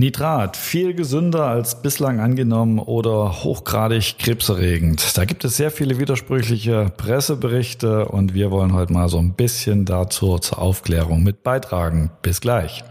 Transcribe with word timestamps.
Nitrat, 0.00 0.56
viel 0.56 0.94
gesünder 0.94 1.48
als 1.48 1.82
bislang 1.82 2.20
angenommen 2.20 2.78
oder 2.78 3.42
hochgradig 3.42 4.16
krebserregend. 4.20 5.18
Da 5.18 5.24
gibt 5.24 5.44
es 5.44 5.56
sehr 5.56 5.72
viele 5.72 5.98
widersprüchliche 5.98 6.92
Presseberichte 6.96 8.04
und 8.06 8.32
wir 8.32 8.52
wollen 8.52 8.74
heute 8.74 8.92
mal 8.92 9.08
so 9.08 9.18
ein 9.18 9.32
bisschen 9.32 9.86
dazu 9.86 10.38
zur 10.38 10.60
Aufklärung 10.60 11.24
mit 11.24 11.42
beitragen. 11.42 12.12
Bis 12.22 12.40
gleich. 12.40 12.84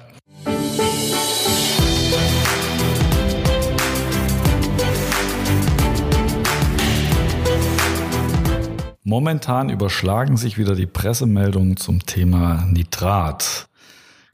Momentan 9.05 9.69
überschlagen 9.69 10.35
sich 10.35 10.57
wieder 10.57 10.75
die 10.75 10.87
Pressemeldungen 10.87 11.77
zum 11.77 12.05
Thema 12.05 12.65
Nitrat. 12.69 13.69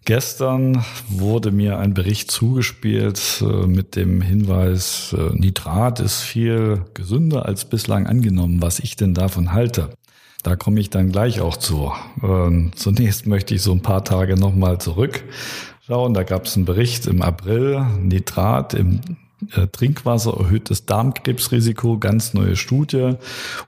Gestern 0.05 0.83
wurde 1.07 1.51
mir 1.51 1.79
ein 1.79 1.93
Bericht 1.93 2.29
zugespielt 2.29 3.41
äh, 3.41 3.67
mit 3.67 3.95
dem 3.95 4.21
Hinweis, 4.21 5.15
äh, 5.17 5.33
Nitrat 5.33 6.01
ist 6.01 6.21
viel 6.21 6.81
gesünder 6.93 7.45
als 7.45 7.63
bislang 7.65 8.05
angenommen, 8.05 8.61
was 8.61 8.79
ich 8.79 8.97
denn 8.97 9.13
davon 9.13 9.53
halte. 9.53 9.91
Da 10.43 10.57
komme 10.57 10.81
ich 10.81 10.89
dann 10.89 11.13
gleich 11.13 11.39
auch 11.39 11.55
zu. 11.55 11.93
Ähm, 12.21 12.71
zunächst 12.75 13.27
möchte 13.27 13.55
ich 13.55 13.61
so 13.61 13.71
ein 13.71 13.81
paar 13.81 14.03
Tage 14.03 14.35
nochmal 14.35 14.77
zurückschauen. 14.77 16.13
Da 16.13 16.23
gab 16.23 16.47
es 16.47 16.57
einen 16.57 16.65
Bericht 16.65 17.07
im 17.07 17.21
April, 17.21 17.85
Nitrat 18.01 18.73
im 18.73 18.99
Trinkwasser 19.71 20.35
erhöht 20.37 20.69
das 20.69 20.85
Darmkrebsrisiko, 20.85 21.97
ganz 21.97 22.33
neue 22.33 22.55
Studie 22.55 23.13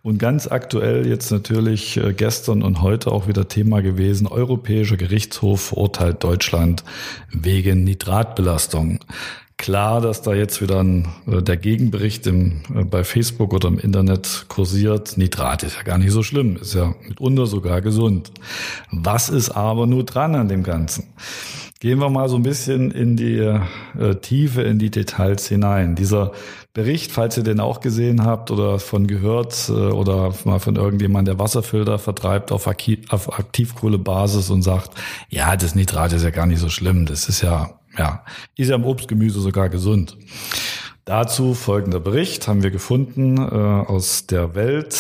und 0.04 0.18
ganz 0.18 0.48
aktuell 0.48 1.08
jetzt 1.08 1.32
natürlich 1.32 1.98
äh, 1.98 2.14
gestern 2.14 2.64
und 2.64 2.82
heute 2.82 3.12
auch 3.12 3.28
wieder 3.28 3.48
Thema 3.48 3.82
gewesen, 3.82 4.28
Europäischer 4.28 4.98
Gerichtshof 4.98 5.62
verurteilt 5.62 6.24
Deutschland 6.24 6.84
wegen 7.32 7.84
Nitratbelastung. 7.84 9.00
Klar, 9.58 10.02
dass 10.02 10.22
da 10.22 10.34
jetzt 10.34 10.62
wieder 10.62 10.84
ein, 10.84 11.08
äh, 11.28 11.42
der 11.42 11.56
Gegenbericht 11.56 12.28
im, 12.28 12.62
bei 12.90 13.04
Facebook 13.04 13.54
oder 13.54 13.70
im 13.70 13.80
Internet 13.80 14.46
kursiert. 14.50 15.18
Nitrat 15.18 15.64
ist 15.64 15.78
ja 15.78 15.84
gar 15.84 15.98
nicht 15.98 16.12
so 16.12 16.24
schlimm, 16.24 16.58
ist 16.58 16.74
ja 16.74 16.94
mitunter 17.08 17.46
sogar 17.46 17.82
gesund. 17.82 18.32
Was 18.92 19.30
ist 19.30 19.52
aber 19.52 19.88
nur 19.88 20.04
dran 20.04 20.36
an 20.36 20.50
dem 20.50 20.64
Ganzen? 20.64 21.06
Gehen 21.80 22.00
wir 22.00 22.10
mal 22.10 22.30
so 22.30 22.38
ein 22.38 22.44
bisschen 22.44 22.90
in 22.92 23.18
die 23.18 23.38
äh, 23.38 24.16
Tiefe, 24.22 24.62
in 24.62 24.80
die 24.80 24.90
Details 24.90 25.48
hinein. 25.48 25.96
Dieser 25.96 26.32
Bericht, 26.74 27.12
falls 27.12 27.36
ihr 27.38 27.44
den 27.44 27.60
auch 27.60 27.82
gesehen 27.82 28.24
habt 28.24 28.50
oder 28.50 28.80
von 28.80 29.08
gehört 29.08 29.68
äh, 29.68 29.74
oder 29.74 30.34
mal 30.46 30.60
von 30.60 30.78
irgendjemand, 30.78 31.28
der 31.28 31.38
Wasserfilter 31.38 32.00
vertreibt 32.00 32.54
auf, 32.54 32.68
auf 32.68 33.40
Aktivkohlebasis 33.40 34.50
und 34.50 34.62
sagt, 34.62 34.92
ja, 35.30 35.58
das 35.58 35.76
Nitrat 35.76 36.14
ist 36.14 36.24
ja 36.24 36.30
gar 36.30 36.46
nicht 36.46 36.60
so 36.60 36.70
schlimm, 36.70 37.06
das 37.06 37.28
ist 37.28 37.42
ja, 37.42 37.72
ja, 37.98 38.24
ist 38.56 38.70
ja 38.70 38.76
im 38.76 38.86
Obstgemüse 38.86 39.42
sogar 39.42 39.68
gesund. 39.68 40.18
Dazu 41.04 41.54
folgender 41.54 42.00
Bericht 42.00 42.48
haben 42.48 42.64
wir 42.64 42.72
gefunden 42.72 43.38
äh, 43.38 43.42
aus 43.42 44.28
der 44.28 44.56
Welt, 44.56 44.98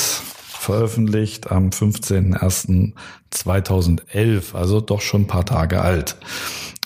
veröffentlicht 0.65 1.51
am 1.51 1.69
15.01.2011, 1.69 4.55
also 4.55 4.81
doch 4.81 5.01
schon 5.01 5.21
ein 5.21 5.27
paar 5.27 5.45
Tage 5.45 5.81
alt. 5.81 6.17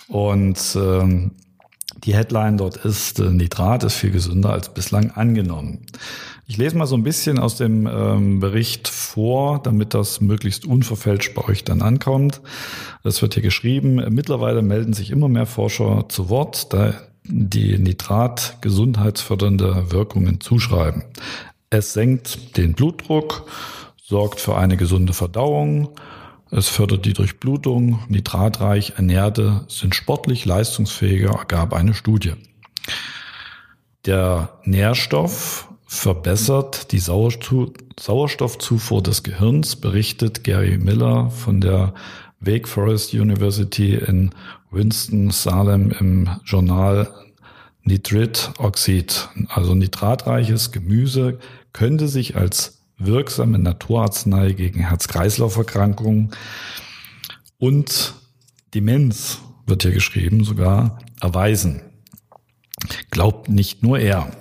Und 0.07 0.59
ähm, 0.75 1.31
die 2.03 2.13
Headline 2.13 2.57
dort 2.57 2.77
ist, 2.77 3.19
äh, 3.19 3.29
Nitrat 3.29 3.83
ist 3.83 3.95
viel 3.95 4.11
gesünder 4.11 4.51
als 4.51 4.73
bislang 4.73 5.11
angenommen. 5.11 5.85
Ich 6.45 6.57
lese 6.57 6.77
mal 6.77 6.87
so 6.87 6.95
ein 6.95 7.03
bisschen 7.03 7.39
aus 7.39 7.57
dem 7.57 7.87
ähm, 7.87 8.39
Bericht 8.39 8.87
vor, 8.87 9.61
damit 9.61 9.93
das 9.93 10.19
möglichst 10.19 10.65
unverfälscht 10.65 11.35
bei 11.35 11.45
euch 11.45 11.63
dann 11.63 11.81
ankommt. 11.81 12.41
Es 13.03 13.21
wird 13.21 13.35
hier 13.35 13.43
geschrieben, 13.43 13.95
mittlerweile 14.09 14.61
melden 14.61 14.93
sich 14.93 15.11
immer 15.11 15.29
mehr 15.29 15.45
Forscher 15.45 16.05
zu 16.09 16.29
Wort, 16.29 16.73
da 16.73 16.93
die 17.23 17.77
Nitrat 17.77 18.57
gesundheitsfördernde 18.61 19.91
Wirkungen 19.91 20.41
zuschreiben. 20.41 21.03
Es 21.71 21.93
senkt 21.93 22.57
den 22.57 22.73
Blutdruck, 22.73 23.45
sorgt 24.01 24.39
für 24.39 24.57
eine 24.57 24.75
gesunde 24.75 25.13
Verdauung, 25.13 25.89
es 26.51 26.67
fördert 26.67 27.05
die 27.05 27.13
Durchblutung. 27.13 27.99
Nitratreich 28.07 28.93
Ernährte 28.95 29.65
sind 29.67 29.93
sportlich 29.93 30.45
leistungsfähiger, 30.45 31.29
ergab 31.29 31.73
eine 31.73 31.93
Studie. 31.93 32.33
Der 34.05 34.57
Nährstoff 34.63 35.67
verbessert 35.85 36.91
die 36.91 36.99
Sauerstoffzufuhr 36.99 39.03
des 39.03 39.21
Gehirns, 39.21 39.75
berichtet 39.75 40.43
Gary 40.43 40.79
Miller 40.79 41.29
von 41.29 41.61
der 41.61 41.93
Wake 42.39 42.67
Forest 42.67 43.13
University 43.13 43.93
in 43.93 44.31
Winston-Salem 44.71 45.91
im 45.91 46.29
Journal 46.45 47.13
Nitritoxid. 47.83 49.29
Also 49.49 49.75
nitratreiches 49.75 50.71
Gemüse 50.71 51.37
könnte 51.73 52.07
sich 52.07 52.35
als 52.35 52.79
wirksame 52.97 53.59
Naturarznei 53.59 54.51
gegen 54.53 54.81
Herz-Kreislauf-Erkrankungen 54.81 56.31
und 57.57 58.13
Demenz, 58.73 59.39
wird 59.65 59.83
hier 59.83 59.91
geschrieben, 59.91 60.43
sogar 60.43 60.99
erweisen. 61.21 61.81
Glaubt 63.11 63.49
nicht 63.49 63.83
nur 63.83 63.99
er. 63.99 64.31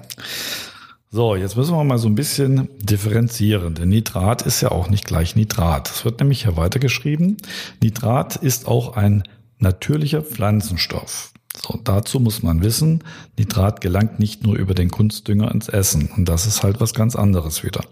So, 1.11 1.37
jetzt 1.37 1.57
müssen 1.57 1.75
wir 1.75 1.85
mal 1.85 1.99
so 1.99 2.09
ein 2.09 2.15
bisschen 2.15 2.69
differenzieren, 2.79 3.75
denn 3.75 3.89
Nitrat 3.89 4.43
ist 4.43 4.61
ja 4.61 4.71
auch 4.71 4.91
nicht 4.91 5.07
gleich 5.07 5.37
Nitrat. 5.37 5.91
Es 5.91 6.05
wird 6.05 6.21
nämlich 6.21 6.43
hier 6.43 6.57
weitergeschrieben. 6.57 7.39
Nitrat 7.83 8.37
ist 8.37 8.69
auch 8.69 8.97
ein 8.97 9.23
natürlicher 9.59 10.23
Pflanzenstoff. 10.23 11.33
So, 11.57 11.79
dazu 11.83 12.21
muss 12.21 12.43
man 12.43 12.63
wissen, 12.63 13.03
Nitrat 13.39 13.81
gelangt 13.81 14.19
nicht 14.19 14.43
nur 14.43 14.57
über 14.57 14.75
den 14.75 14.91
Kunstdünger 14.91 15.51
ins 15.53 15.69
Essen. 15.69 16.11
Und 16.17 16.29
das 16.29 16.47
ist 16.47 16.63
halt 16.63 16.81
was 16.81 16.95
ganz 16.95 17.17
anderes 17.17 17.65
wieder. 17.65 17.85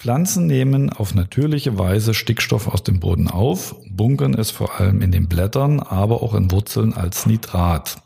Pflanzen 0.00 0.46
nehmen 0.46 0.90
auf 0.90 1.14
natürliche 1.14 1.78
Weise 1.78 2.14
Stickstoff 2.14 2.68
aus 2.68 2.82
dem 2.82 3.00
Boden 3.00 3.28
auf, 3.28 3.76
bunkern 3.90 4.32
es 4.32 4.50
vor 4.50 4.80
allem 4.80 5.02
in 5.02 5.12
den 5.12 5.28
Blättern, 5.28 5.78
aber 5.78 6.22
auch 6.22 6.34
in 6.34 6.50
Wurzeln 6.50 6.94
als 6.94 7.26
Nitrat. 7.26 8.00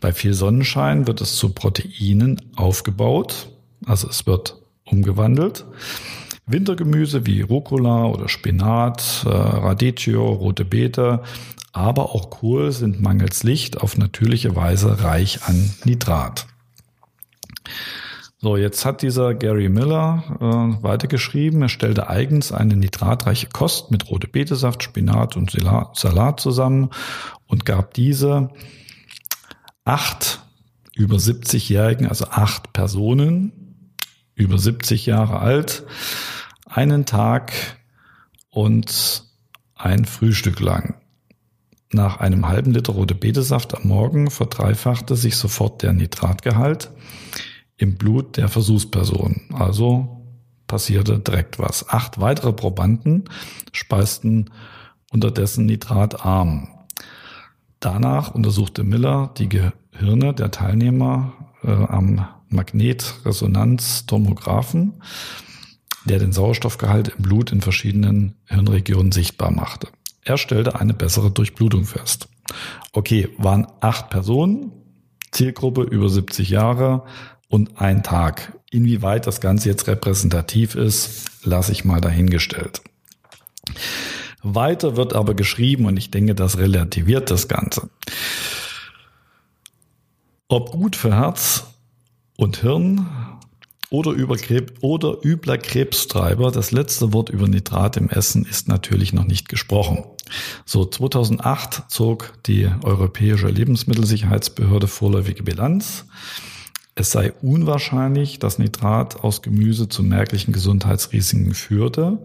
Bei 0.00 0.12
viel 0.12 0.34
Sonnenschein 0.34 1.06
wird 1.06 1.20
es 1.20 1.36
zu 1.36 1.50
Proteinen 1.50 2.40
aufgebaut, 2.56 3.50
also 3.86 4.08
es 4.08 4.26
wird 4.26 4.56
umgewandelt. 4.84 5.64
Wintergemüse 6.46 7.24
wie 7.24 7.42
Rucola 7.42 8.06
oder 8.06 8.28
Spinat, 8.28 9.24
äh, 9.24 9.28
Radicchio, 9.28 10.26
rote 10.26 10.64
Beete, 10.64 11.22
aber 11.72 12.14
auch 12.14 12.30
Kohl 12.30 12.72
sind 12.72 13.00
mangels 13.00 13.42
Licht 13.42 13.80
auf 13.80 13.96
natürliche 13.96 14.56
Weise 14.56 15.02
reich 15.02 15.44
an 15.44 15.70
Nitrat. 15.84 16.46
So, 18.40 18.56
jetzt 18.56 18.84
hat 18.84 19.02
dieser 19.02 19.34
Gary 19.34 19.68
Miller 19.68 20.22
äh, 20.40 20.82
weitergeschrieben, 20.82 21.60
er 21.60 21.68
stellte 21.68 22.08
eigens 22.08 22.52
eine 22.52 22.76
nitratreiche 22.76 23.48
Kost 23.48 23.90
mit 23.90 24.10
rote 24.10 24.28
Betesaft, 24.28 24.84
Spinat 24.84 25.36
und 25.36 25.50
Salat 25.50 26.38
zusammen 26.38 26.90
und 27.46 27.64
gab 27.64 27.94
diese 27.94 28.50
acht 29.84 30.40
über 30.94 31.16
70-Jährigen, 31.16 32.06
also 32.06 32.26
acht 32.26 32.72
Personen, 32.72 33.94
über 34.36 34.56
70 34.56 35.06
Jahre 35.06 35.40
alt, 35.40 35.84
einen 36.64 37.06
Tag 37.06 37.52
und 38.50 39.24
ein 39.74 40.04
Frühstück 40.04 40.60
lang. 40.60 40.94
Nach 41.92 42.20
einem 42.20 42.46
halben 42.46 42.72
Liter 42.72 42.92
rote 42.92 43.14
Betesaft 43.14 43.74
am 43.74 43.88
Morgen 43.88 44.30
verdreifachte 44.30 45.16
sich 45.16 45.36
sofort 45.36 45.82
der 45.82 45.94
Nitratgehalt 45.94 46.90
im 47.78 47.96
Blut 47.96 48.36
der 48.36 48.48
Versuchsperson. 48.48 49.40
Also 49.54 50.26
passierte 50.66 51.18
direkt 51.18 51.58
was. 51.58 51.88
Acht 51.88 52.20
weitere 52.20 52.52
Probanden 52.52 53.24
speisten 53.72 54.50
unterdessen 55.10 55.64
nitratarm. 55.66 56.68
Danach 57.80 58.34
untersuchte 58.34 58.84
Miller 58.84 59.32
die 59.38 59.48
Gehirne 59.48 60.34
der 60.34 60.50
Teilnehmer 60.50 61.32
äh, 61.62 61.70
am 61.70 62.28
Magnetresonanztomographen, 62.48 65.00
der 66.04 66.18
den 66.18 66.32
Sauerstoffgehalt 66.32 67.14
im 67.16 67.22
Blut 67.22 67.50
in 67.52 67.62
verschiedenen 67.62 68.34
Hirnregionen 68.46 69.12
sichtbar 69.12 69.50
machte. 69.50 69.88
Er 70.28 70.36
stellte 70.36 70.78
eine 70.78 70.92
bessere 70.92 71.30
Durchblutung 71.30 71.86
fest. 71.86 72.28
Okay, 72.92 73.30
waren 73.38 73.66
acht 73.80 74.10
Personen, 74.10 74.72
Zielgruppe 75.30 75.84
über 75.84 76.10
70 76.10 76.50
Jahre, 76.50 77.04
und 77.48 77.80
ein 77.80 78.02
Tag. 78.02 78.52
Inwieweit 78.70 79.26
das 79.26 79.40
Ganze 79.40 79.70
jetzt 79.70 79.86
repräsentativ 79.86 80.74
ist, 80.74 81.30
lasse 81.44 81.72
ich 81.72 81.86
mal 81.86 82.02
dahingestellt. 82.02 82.82
Weiter 84.42 84.98
wird 84.98 85.14
aber 85.14 85.32
geschrieben 85.32 85.86
und 85.86 85.96
ich 85.96 86.10
denke, 86.10 86.34
das 86.34 86.58
relativiert 86.58 87.30
das 87.30 87.48
Ganze. 87.48 87.88
Ob 90.48 90.72
gut 90.72 90.94
für 90.94 91.16
Herz 91.16 91.64
und 92.36 92.58
Hirn 92.58 93.06
oder, 93.90 94.10
über 94.12 94.36
Krebs, 94.36 94.72
oder 94.80 95.16
übler 95.24 95.58
Krebstreiber. 95.58 96.50
Das 96.50 96.72
letzte 96.72 97.12
Wort 97.12 97.30
über 97.30 97.48
Nitrat 97.48 97.96
im 97.96 98.10
Essen 98.10 98.44
ist 98.44 98.68
natürlich 98.68 99.12
noch 99.12 99.24
nicht 99.24 99.48
gesprochen. 99.48 100.04
So, 100.64 100.84
2008 100.84 101.84
zog 101.88 102.34
die 102.46 102.68
Europäische 102.82 103.48
Lebensmittelsicherheitsbehörde 103.48 104.86
vorläufige 104.86 105.42
Bilanz. 105.42 106.04
Es 106.94 107.12
sei 107.12 107.32
unwahrscheinlich, 107.42 108.38
dass 108.38 108.58
Nitrat 108.58 109.22
aus 109.22 109.40
Gemüse 109.40 109.88
zu 109.88 110.02
merklichen 110.02 110.52
Gesundheitsrisiken 110.52 111.54
führte. 111.54 112.18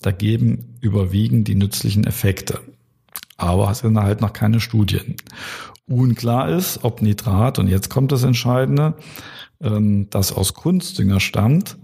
Dagegen 0.00 0.78
überwiegen 0.80 1.44
die 1.44 1.54
nützlichen 1.54 2.04
Effekte. 2.04 2.60
Aber 3.36 3.70
es 3.70 3.80
sind 3.80 3.98
halt 3.98 4.20
noch 4.20 4.32
keine 4.32 4.60
Studien. 4.60 5.16
Unklar 5.86 6.50
ist, 6.50 6.80
ob 6.82 7.02
Nitrat, 7.02 7.58
und 7.58 7.68
jetzt 7.68 7.88
kommt 7.88 8.10
das 8.10 8.24
Entscheidende, 8.24 8.94
das 9.60 10.32
aus 10.32 10.54
Kunstdünger 10.54 11.20
stammt, 11.20 11.76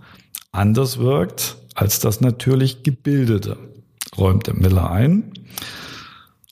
anders 0.53 0.99
wirkt 0.99 1.57
als 1.75 1.99
das 1.99 2.21
natürlich 2.21 2.83
gebildete, 2.83 3.59
räumt 4.17 4.53
Miller 4.55 4.91
ein. 4.91 5.33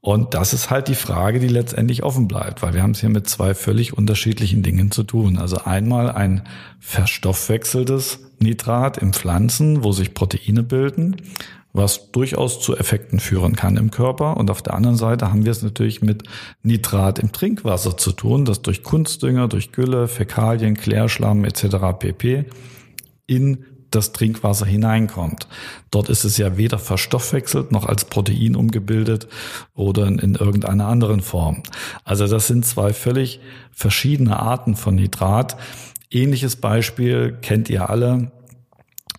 Und 0.00 0.34
das 0.34 0.52
ist 0.52 0.68
halt 0.68 0.88
die 0.88 0.96
Frage, 0.96 1.38
die 1.38 1.46
letztendlich 1.46 2.02
offen 2.02 2.26
bleibt, 2.26 2.60
weil 2.60 2.74
wir 2.74 2.82
haben 2.82 2.90
es 2.90 2.98
hier 2.98 3.08
mit 3.08 3.28
zwei 3.28 3.54
völlig 3.54 3.96
unterschiedlichen 3.96 4.64
Dingen 4.64 4.90
zu 4.90 5.04
tun. 5.04 5.38
Also 5.38 5.58
einmal 5.58 6.10
ein 6.10 6.42
verstoffwechseltes 6.80 8.18
Nitrat 8.40 8.98
im 8.98 9.12
Pflanzen, 9.12 9.84
wo 9.84 9.92
sich 9.92 10.12
Proteine 10.12 10.64
bilden, 10.64 11.18
was 11.72 12.10
durchaus 12.12 12.60
zu 12.60 12.76
Effekten 12.76 13.18
führen 13.18 13.56
kann 13.56 13.76
im 13.76 13.90
Körper. 13.90 14.36
Und 14.36 14.50
auf 14.50 14.62
der 14.62 14.74
anderen 14.74 14.96
Seite 14.96 15.30
haben 15.30 15.44
wir 15.44 15.52
es 15.52 15.62
natürlich 15.62 16.02
mit 16.02 16.24
Nitrat 16.62 17.18
im 17.18 17.32
Trinkwasser 17.32 17.96
zu 17.96 18.12
tun, 18.12 18.44
das 18.44 18.62
durch 18.62 18.82
Kunstdünger, 18.82 19.48
durch 19.48 19.72
Gülle, 19.72 20.08
Fäkalien, 20.08 20.76
Klärschlamm 20.76 21.44
etc. 21.44 21.76
pp. 21.98 22.44
in 23.26 23.64
das 23.90 24.12
Trinkwasser 24.12 24.66
hineinkommt. 24.66 25.46
Dort 25.90 26.08
ist 26.08 26.24
es 26.24 26.38
ja 26.38 26.56
weder 26.56 26.78
verstoffwechselt 26.78 27.72
noch 27.72 27.86
als 27.86 28.06
Protein 28.06 28.56
umgebildet 28.56 29.28
oder 29.74 30.06
in, 30.06 30.18
in 30.18 30.34
irgendeiner 30.34 30.86
anderen 30.86 31.20
Form. 31.20 31.62
Also 32.04 32.26
das 32.26 32.46
sind 32.46 32.64
zwei 32.64 32.92
völlig 32.92 33.40
verschiedene 33.70 34.38
Arten 34.38 34.76
von 34.76 34.94
Nitrat. 34.94 35.56
Ähnliches 36.10 36.56
Beispiel 36.56 37.36
kennt 37.40 37.70
ihr 37.70 37.90
alle. 37.90 38.32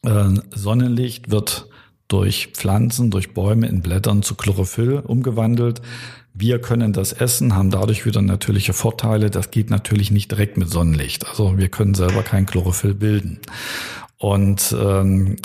Äh, 0.03 0.39
Sonnenlicht 0.51 1.31
wird 1.31 1.69
durch 2.13 2.49
Pflanzen, 2.53 3.09
durch 3.09 3.33
Bäume 3.33 3.67
in 3.67 3.81
Blättern 3.81 4.21
zu 4.21 4.35
Chlorophyll 4.35 4.99
umgewandelt. 4.99 5.81
Wir 6.35 6.61
können 6.61 6.93
das 6.93 7.11
essen, 7.11 7.55
haben 7.55 7.71
dadurch 7.71 8.05
wieder 8.05 8.21
natürliche 8.21 8.73
Vorteile. 8.73 9.31
Das 9.31 9.49
geht 9.49 9.71
natürlich 9.71 10.11
nicht 10.11 10.29
direkt 10.29 10.55
mit 10.55 10.69
Sonnenlicht. 10.69 11.27
Also 11.27 11.57
wir 11.57 11.69
können 11.69 11.95
selber 11.95 12.21
kein 12.21 12.45
Chlorophyll 12.45 12.93
bilden. 12.93 13.39
Und 14.19 14.75
ähm, 14.79 15.37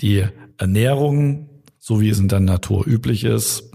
die 0.00 0.24
Ernährung, 0.58 1.48
so 1.80 2.00
wie 2.00 2.08
es 2.08 2.20
in 2.20 2.28
der 2.28 2.38
Natur 2.38 2.86
üblich 2.86 3.24
ist, 3.24 3.72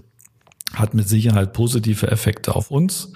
hat 0.72 0.94
mit 0.94 1.06
Sicherheit 1.06 1.52
positive 1.52 2.10
Effekte 2.10 2.56
auf 2.56 2.70
uns. 2.70 3.12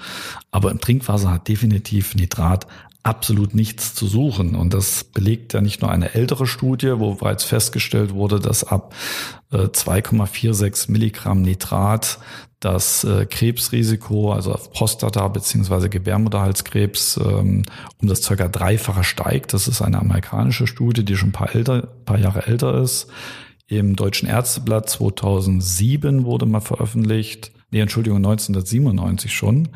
Aber 0.51 0.71
im 0.71 0.79
Trinkwasser 0.79 1.31
hat 1.31 1.49
definitiv 1.49 2.15
Nitrat 2.15 2.67
absolut 3.07 3.55
nichts 3.55 3.95
zu 3.95 4.07
suchen. 4.07 4.57
Und 4.57 4.75
das 4.75 5.05
belegt 5.05 5.55
ja 5.55 5.61
nicht 5.61 5.81
nur 5.81 5.91
eine 5.91 6.15
ältere 6.15 6.47
Studie, 6.47 6.95
wo 6.97 7.15
bereits 7.15 7.45
festgestellt 7.45 8.13
wurde, 8.13 8.41
dass 8.41 8.65
ab 8.65 8.95
2,46 9.53 10.89
äh, 10.89 10.93
Milligramm 10.93 11.43
Nitrat 11.43 12.19
das 12.59 13.05
äh, 13.05 13.27
Krebsrisiko, 13.27 14.33
also 14.33 14.53
auf 14.53 14.73
Prostata 14.73 15.29
beziehungsweise 15.29 15.89
Gebärmutterhalskrebs, 15.89 17.19
ähm, 17.19 17.63
um 18.03 18.09
das 18.09 18.23
circa 18.23 18.49
dreifache 18.49 19.05
steigt. 19.05 19.55
Das 19.55 19.69
ist 19.69 19.83
eine 19.83 20.01
amerikanische 20.01 20.67
Studie, 20.67 21.05
die 21.05 21.17
schon 21.17 21.29
ein 21.29 21.33
paar, 21.33 21.55
älter, 21.55 21.83
paar 21.83 22.19
Jahre 22.19 22.47
älter 22.47 22.81
ist. 22.83 23.07
Im 23.69 23.95
Deutschen 23.95 24.29
Ärzteblatt 24.29 24.91
2007 24.91 26.25
wurde 26.25 26.47
mal 26.47 26.61
veröffentlicht, 26.61 27.53
nee, 27.71 27.81
Entschuldigung, 27.81 28.19
1997 28.19 29.33
schon, 29.33 29.69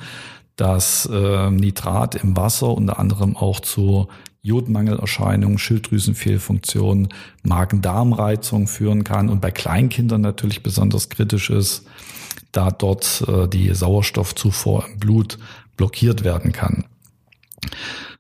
dass 0.61 1.09
äh, 1.11 1.51
Nitrat 1.51 2.17
im 2.17 2.37
Wasser 2.37 2.69
unter 2.69 2.99
anderem 2.99 3.35
auch 3.35 3.61
zu 3.61 4.09
Jodmangelerscheinungen, 4.43 5.59
Schilddrüsenfehlfunktionen, 5.59 7.09
Magen-Darm-Reizung 7.43 8.67
führen 8.67 9.05
kann 9.05 9.31
und 9.31 9.41
bei 9.41 9.51
Kleinkindern 9.51 10.21
natürlich 10.21 10.63
besonders 10.63 11.09
kritisch 11.09 11.49
ist 11.49 11.87
da 12.53 12.71
dort 12.71 13.25
äh, 13.27 13.49
die 13.49 13.73
Sauerstoffzufuhr 13.75 14.85
im 14.93 14.99
Blut 14.99 15.39
blockiert 15.77 16.25
werden 16.25 16.53
kann. 16.53 16.85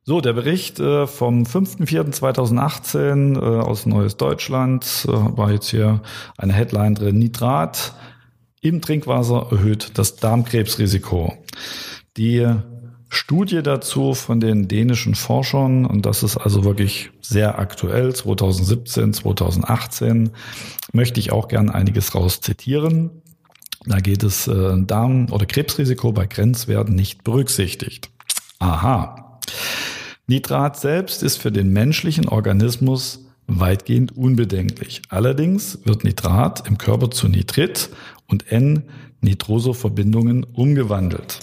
So, 0.04 0.22
der 0.22 0.32
Bericht 0.32 0.80
äh, 0.80 1.06
vom 1.06 1.42
5.4.2018 1.42 3.36
äh, 3.36 3.60
aus 3.60 3.84
Neues 3.86 4.16
Deutschland 4.16 5.06
äh, 5.06 5.12
war 5.12 5.52
jetzt 5.52 5.68
hier 5.70 6.00
eine 6.38 6.54
Headline 6.54 6.94
drin. 6.94 7.18
Nitrat 7.18 7.94
im 8.62 8.80
Trinkwasser 8.80 9.48
erhöht 9.50 9.92
das 9.98 10.16
Darmkrebsrisiko. 10.16 11.34
Die 12.20 12.46
Studie 13.08 13.62
dazu 13.62 14.12
von 14.12 14.40
den 14.40 14.68
dänischen 14.68 15.14
Forschern, 15.14 15.86
und 15.86 16.04
das 16.04 16.22
ist 16.22 16.36
also 16.36 16.64
wirklich 16.64 17.12
sehr 17.22 17.58
aktuell, 17.58 18.14
2017, 18.14 19.14
2018, 19.14 20.28
möchte 20.92 21.18
ich 21.18 21.32
auch 21.32 21.48
gern 21.48 21.70
einiges 21.70 22.14
raus 22.14 22.42
zitieren. 22.42 23.22
Da 23.86 24.00
geht 24.00 24.22
es 24.22 24.46
äh, 24.48 24.82
Darm- 24.82 25.32
oder 25.32 25.46
Krebsrisiko 25.46 26.12
bei 26.12 26.26
Grenzwerten 26.26 26.94
nicht 26.94 27.24
berücksichtigt. 27.24 28.10
Aha. 28.58 29.40
Nitrat 30.26 30.78
selbst 30.78 31.22
ist 31.22 31.38
für 31.38 31.50
den 31.50 31.72
menschlichen 31.72 32.28
Organismus 32.28 33.24
weitgehend 33.46 34.14
unbedenklich. 34.14 35.00
Allerdings 35.08 35.78
wird 35.84 36.04
Nitrat 36.04 36.68
im 36.68 36.76
Körper 36.76 37.10
zu 37.10 37.28
Nitrit 37.28 37.88
und 38.26 38.52
N-Nitroso-Verbindungen 38.52 40.44
umgewandelt, 40.44 41.38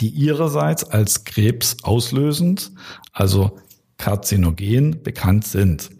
die 0.00 0.08
ihrerseits 0.08 0.84
als 0.84 1.24
krebsauslösend, 1.24 2.72
also 3.12 3.58
karzinogen, 3.98 5.02
bekannt 5.02 5.46
sind. 5.46 5.90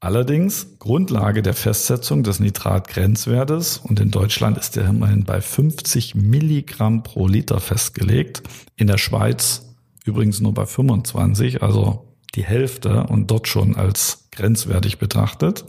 Allerdings 0.00 0.78
Grundlage 0.78 1.42
der 1.42 1.54
Festsetzung 1.54 2.22
des 2.22 2.38
Nitratgrenzwertes 2.38 3.78
und 3.78 3.98
in 3.98 4.10
Deutschland 4.10 4.58
ist 4.58 4.76
er 4.76 4.88
immerhin 4.88 5.24
bei 5.24 5.40
50 5.40 6.14
Milligramm 6.14 7.02
pro 7.02 7.26
Liter 7.26 7.60
festgelegt. 7.60 8.42
In 8.76 8.86
der 8.86 8.98
Schweiz 8.98 9.62
übrigens 10.04 10.40
nur 10.40 10.54
bei 10.54 10.66
25, 10.66 11.62
also 11.62 12.14
die 12.34 12.44
Hälfte 12.44 13.04
und 13.04 13.30
dort 13.30 13.48
schon 13.48 13.74
als 13.74 14.28
grenzwertig 14.30 14.98
betrachtet. 14.98 15.64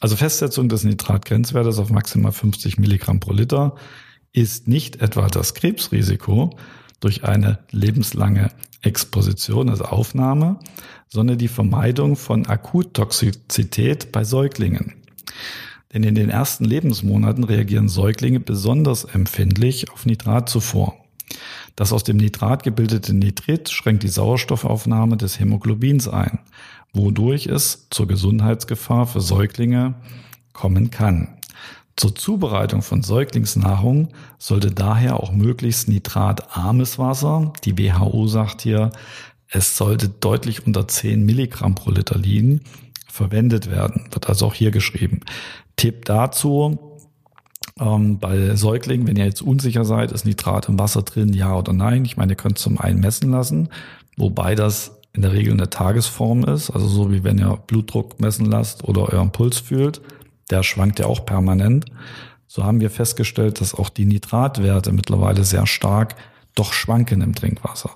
Also 0.00 0.16
Festsetzung 0.16 0.68
des 0.68 0.84
Nitratgrenzwertes 0.84 1.78
auf 1.78 1.90
maximal 1.90 2.32
50 2.32 2.78
Milligramm 2.78 3.20
pro 3.20 3.32
Liter 3.32 3.74
ist 4.32 4.68
nicht 4.68 5.02
etwa 5.02 5.28
das 5.28 5.54
Krebsrisiko 5.54 6.56
durch 7.00 7.24
eine 7.24 7.58
lebenslange 7.70 8.50
Exposition, 8.82 9.68
also 9.68 9.84
Aufnahme, 9.84 10.58
sondern 11.08 11.38
die 11.38 11.48
Vermeidung 11.48 12.16
von 12.16 12.46
Akuttoxizität 12.46 14.12
bei 14.12 14.24
Säuglingen. 14.24 14.94
Denn 15.92 16.04
in 16.04 16.14
den 16.14 16.30
ersten 16.30 16.64
Lebensmonaten 16.64 17.44
reagieren 17.44 17.88
Säuglinge 17.88 18.40
besonders 18.40 19.04
empfindlich 19.04 19.90
auf 19.90 20.06
Nitratzufuhr. 20.06 20.94
Das 21.74 21.92
aus 21.92 22.04
dem 22.04 22.16
Nitrat 22.16 22.62
gebildete 22.62 23.12
Nitrit 23.14 23.70
schränkt 23.70 24.02
die 24.02 24.08
Sauerstoffaufnahme 24.08 25.16
des 25.16 25.40
Hämoglobins 25.40 26.08
ein, 26.08 26.40
wodurch 26.92 27.46
es 27.46 27.88
zur 27.90 28.06
Gesundheitsgefahr 28.06 29.06
für 29.06 29.20
Säuglinge 29.20 29.94
kommen 30.52 30.90
kann. 30.90 31.39
Zur 31.96 32.14
Zubereitung 32.14 32.82
von 32.82 33.02
Säuglingsnahrung 33.02 34.08
sollte 34.38 34.70
daher 34.70 35.20
auch 35.20 35.32
möglichst 35.32 35.88
nitratarmes 35.88 36.98
Wasser, 36.98 37.52
die 37.64 37.76
WHO 37.78 38.26
sagt 38.26 38.62
hier, 38.62 38.90
es 39.48 39.76
sollte 39.76 40.08
deutlich 40.08 40.66
unter 40.66 40.86
10 40.86 41.24
Milligramm 41.24 41.74
pro 41.74 41.90
Liter 41.90 42.18
liegen, 42.18 42.62
verwendet 43.08 43.70
werden. 43.70 44.06
Wird 44.12 44.28
also 44.28 44.46
auch 44.46 44.54
hier 44.54 44.70
geschrieben. 44.70 45.20
Tipp 45.76 46.04
dazu, 46.04 46.78
ähm, 47.78 48.18
bei 48.18 48.54
Säuglingen, 48.54 49.06
wenn 49.06 49.16
ihr 49.16 49.24
jetzt 49.24 49.42
unsicher 49.42 49.84
seid, 49.84 50.12
ist 50.12 50.24
Nitrat 50.24 50.68
im 50.68 50.78
Wasser 50.78 51.02
drin, 51.02 51.32
ja 51.32 51.54
oder 51.56 51.72
nein. 51.72 52.04
Ich 52.04 52.16
meine, 52.16 52.32
ihr 52.32 52.36
könnt 52.36 52.58
zum 52.58 52.78
einen 52.78 53.00
messen 53.00 53.30
lassen, 53.30 53.68
wobei 54.16 54.54
das 54.54 55.00
in 55.12 55.22
der 55.22 55.32
Regel 55.32 55.52
eine 55.52 55.68
Tagesform 55.68 56.44
ist, 56.44 56.70
also 56.70 56.86
so 56.86 57.10
wie 57.10 57.24
wenn 57.24 57.38
ihr 57.38 57.58
Blutdruck 57.66 58.20
messen 58.20 58.46
lasst 58.46 58.84
oder 58.84 59.12
euren 59.12 59.32
Puls 59.32 59.58
fühlt 59.58 60.00
der 60.50 60.62
schwankt 60.62 60.98
ja 60.98 61.06
auch 61.06 61.24
permanent. 61.24 61.86
So 62.46 62.64
haben 62.64 62.80
wir 62.80 62.90
festgestellt, 62.90 63.60
dass 63.60 63.74
auch 63.74 63.88
die 63.88 64.06
Nitratwerte 64.06 64.92
mittlerweile 64.92 65.44
sehr 65.44 65.66
stark 65.66 66.16
doch 66.54 66.72
schwanken 66.72 67.20
im 67.20 67.34
Trinkwasser. 67.34 67.90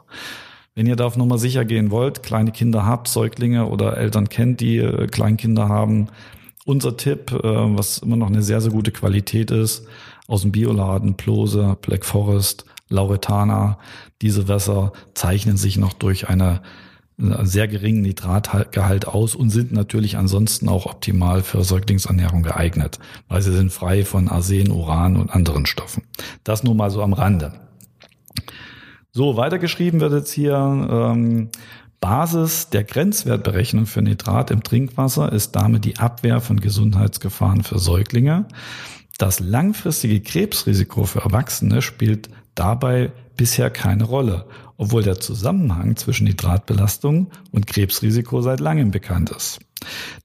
Wenn 0.75 0.87
ihr 0.87 0.97
da 0.97 1.07
auf 1.07 1.17
Nummer 1.17 1.39
sicher 1.39 1.65
gehen 1.65 1.91
wollt, 1.91 2.23
kleine 2.23 2.51
Kinder 2.51 2.85
habt, 2.85 3.09
Säuglinge 3.09 3.67
oder 3.67 3.97
Eltern 3.97 4.29
kennt, 4.29 4.61
die 4.61 4.79
äh, 4.79 5.07
Kleinkinder 5.07 5.69
haben, 5.69 6.09
unser 6.65 6.97
Tipp, 6.97 7.33
äh, 7.33 7.39
was 7.43 7.99
immer 7.99 8.17
noch 8.17 8.29
eine 8.29 8.43
sehr, 8.43 8.61
sehr 8.61 8.73
gute 8.73 8.91
Qualität 8.91 9.51
ist, 9.51 9.87
aus 10.27 10.43
dem 10.43 10.53
Bioladen, 10.53 11.17
Plose, 11.17 11.77
Black 11.81 12.05
Forest, 12.05 12.65
Lauretana, 12.89 13.79
diese 14.23 14.49
Wässer 14.49 14.93
zeichnen 15.15 15.57
sich 15.57 15.77
noch 15.77 15.93
durch 15.93 16.29
eine 16.29 16.63
sehr 17.17 17.69
geringen 17.69 18.03
Nitratgehalt 18.03 19.07
aus 19.07 19.35
und 19.35 19.51
sind 19.51 19.73
natürlich 19.73 20.17
ansonsten 20.17 20.69
auch 20.69 20.87
optimal 20.87 21.43
für 21.43 21.63
Säuglingsernährung 21.63 22.43
geeignet, 22.43 22.99
weil 23.29 23.41
sie 23.41 23.53
sind 23.53 23.73
frei 23.73 24.05
von 24.05 24.29
Arsen, 24.29 24.71
Uran 24.71 25.17
und 25.17 25.31
anderen 25.31 25.67
Stoffen. 25.67 26.03
Das 26.43 26.65
nur 26.65 26.75
mal 26.75 26.91
so 26.91 27.03
am 27.03 27.13
Rande. 27.13 27.53
So, 29.13 29.37
weitergeschrieben 29.37 30.01
wird 30.01 30.13
jetzt 30.13 30.33
hier, 30.33 30.57
ähm, 30.57 31.51
Basis 32.05 32.69
der 32.69 32.85
Grenzwertberechnung 32.85 33.87
für 33.87 34.03
Nitrat 34.03 34.51
im 34.51 34.63
Trinkwasser 34.63 35.33
ist 35.33 35.53
damit 35.53 35.87
die 35.87 35.97
Abwehr 35.97 36.43
von 36.43 36.61
Gesundheitsgefahren 36.61 37.63
für 37.63 37.79
Säuglinge. 37.79 38.45
Das 39.17 39.41
langfristige 39.41 40.21
Krebsrisiko 40.21 41.05
für 41.05 41.21
Erwachsene 41.21 41.81
spielt 41.81 42.29
dabei 42.55 43.13
bisher 43.37 43.71
keine 43.71 44.05
Rolle, 44.05 44.47
obwohl 44.77 45.03
der 45.03 45.21
Zusammenhang 45.21 45.97
zwischen 45.97 46.25
Nitratbelastung 46.25 47.31
und 47.53 47.67
Krebsrisiko 47.67 48.41
seit 48.43 48.61
langem 48.61 48.91
bekannt 48.91 49.31
ist. 49.31 49.61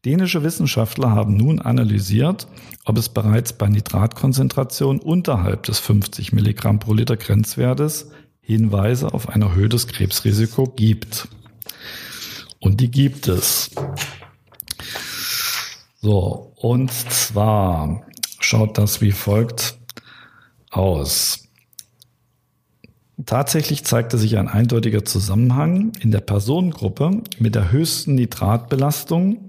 Dänische 0.06 0.44
Wissenschaftler 0.44 1.12
haben 1.12 1.36
nun 1.36 1.60
analysiert, 1.60 2.48
ob 2.86 2.98
es 2.98 3.10
bereits 3.10 3.54
bei 3.54 3.68
Nitratkonzentration 3.68 5.00
unterhalb 5.00 5.64
des 5.64 5.80
50 5.80 6.32
Milligramm 6.34 6.80
pro 6.80 6.94
Liter 6.94 7.18
Grenzwertes 7.18 8.12
Hinweise 8.42 9.14
auf 9.14 9.30
ein 9.30 9.42
erhöhtes 9.42 9.88
Krebsrisiko 9.88 10.66
gibt. 10.76 11.28
Und 12.60 12.82
die 12.82 12.90
gibt 12.90 13.28
es. 13.28 13.70
So, 16.02 16.54
und 16.56 16.92
zwar 16.92 18.04
schaut 18.40 18.78
das 18.78 19.02
wie 19.02 19.12
folgt 19.12 19.78
aus. 20.72 21.49
Tatsächlich 23.30 23.84
zeigte 23.84 24.18
sich 24.18 24.40
ein 24.40 24.48
eindeutiger 24.48 25.06
Zusammenhang 25.06 25.92
in 26.00 26.10
der 26.10 26.20
Personengruppe 26.20 27.22
mit 27.38 27.54
der 27.54 27.72
höchsten 27.72 28.16
Nitratbelastung 28.16 29.46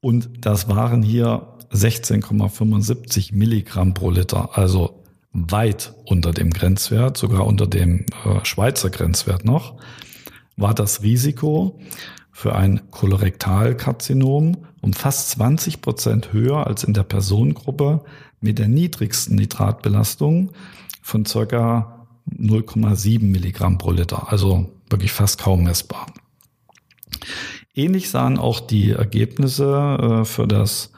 und 0.00 0.30
das 0.40 0.68
waren 0.68 1.02
hier 1.02 1.48
16,75 1.72 3.34
Milligramm 3.34 3.92
pro 3.92 4.10
Liter, 4.10 4.56
also 4.56 5.02
weit 5.32 5.94
unter 6.04 6.30
dem 6.30 6.52
Grenzwert, 6.52 7.16
sogar 7.16 7.44
unter 7.44 7.66
dem 7.66 8.06
äh, 8.24 8.44
Schweizer 8.44 8.88
Grenzwert 8.88 9.44
noch, 9.44 9.80
war 10.56 10.72
das 10.72 11.02
Risiko 11.02 11.80
für 12.30 12.54
ein 12.54 12.88
Kolorektalkarzinom 12.92 14.58
um 14.80 14.92
fast 14.92 15.30
20 15.30 15.80
Prozent 15.80 16.32
höher 16.32 16.68
als 16.68 16.84
in 16.84 16.94
der 16.94 17.02
Personengruppe 17.02 18.04
mit 18.40 18.60
der 18.60 18.68
niedrigsten 18.68 19.34
Nitratbelastung 19.34 20.52
von 21.02 21.26
circa 21.26 21.97
0,7 22.36 23.22
Milligramm 23.22 23.78
pro 23.78 23.92
Liter, 23.92 24.30
also 24.30 24.68
wirklich 24.90 25.12
fast 25.12 25.40
kaum 25.40 25.64
messbar. 25.64 26.12
Ähnlich 27.74 28.10
sahen 28.10 28.38
auch 28.38 28.60
die 28.60 28.90
Ergebnisse 28.90 30.20
äh, 30.22 30.24
für 30.24 30.46
das 30.48 30.92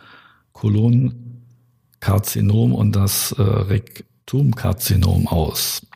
Kolonkarzinom 0.53 2.75
und 2.75 2.97
das 2.97 3.31
äh, 3.33 3.43
Rektumkarzinom 3.43 5.29
aus. 5.29 5.87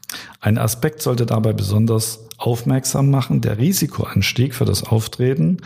Ein 0.41 0.59
Aspekt 0.59 1.03
sollte 1.03 1.27
dabei 1.27 1.53
besonders 1.53 2.29
aufmerksam 2.37 3.11
machen, 3.11 3.41
der 3.41 3.59
Risikoanstieg 3.59 4.55
für 4.55 4.65
das 4.65 4.85
Auftreten 4.85 5.57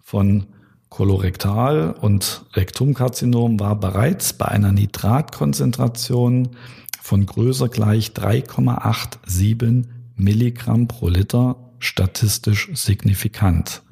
von 0.00 0.46
Kolorektal- 0.88 1.94
und 2.00 2.46
Rektumkarzinom 2.54 3.60
war 3.60 3.78
bereits 3.78 4.32
bei 4.32 4.46
einer 4.46 4.72
Nitratkonzentration 4.72 6.56
von 7.00 7.26
größer 7.26 7.68
gleich 7.68 8.10
3,87 8.10 9.86
Milligramm 10.16 10.86
pro 10.86 11.08
Liter 11.08 11.56
statistisch 11.78 12.68
signifikant. 12.74 13.82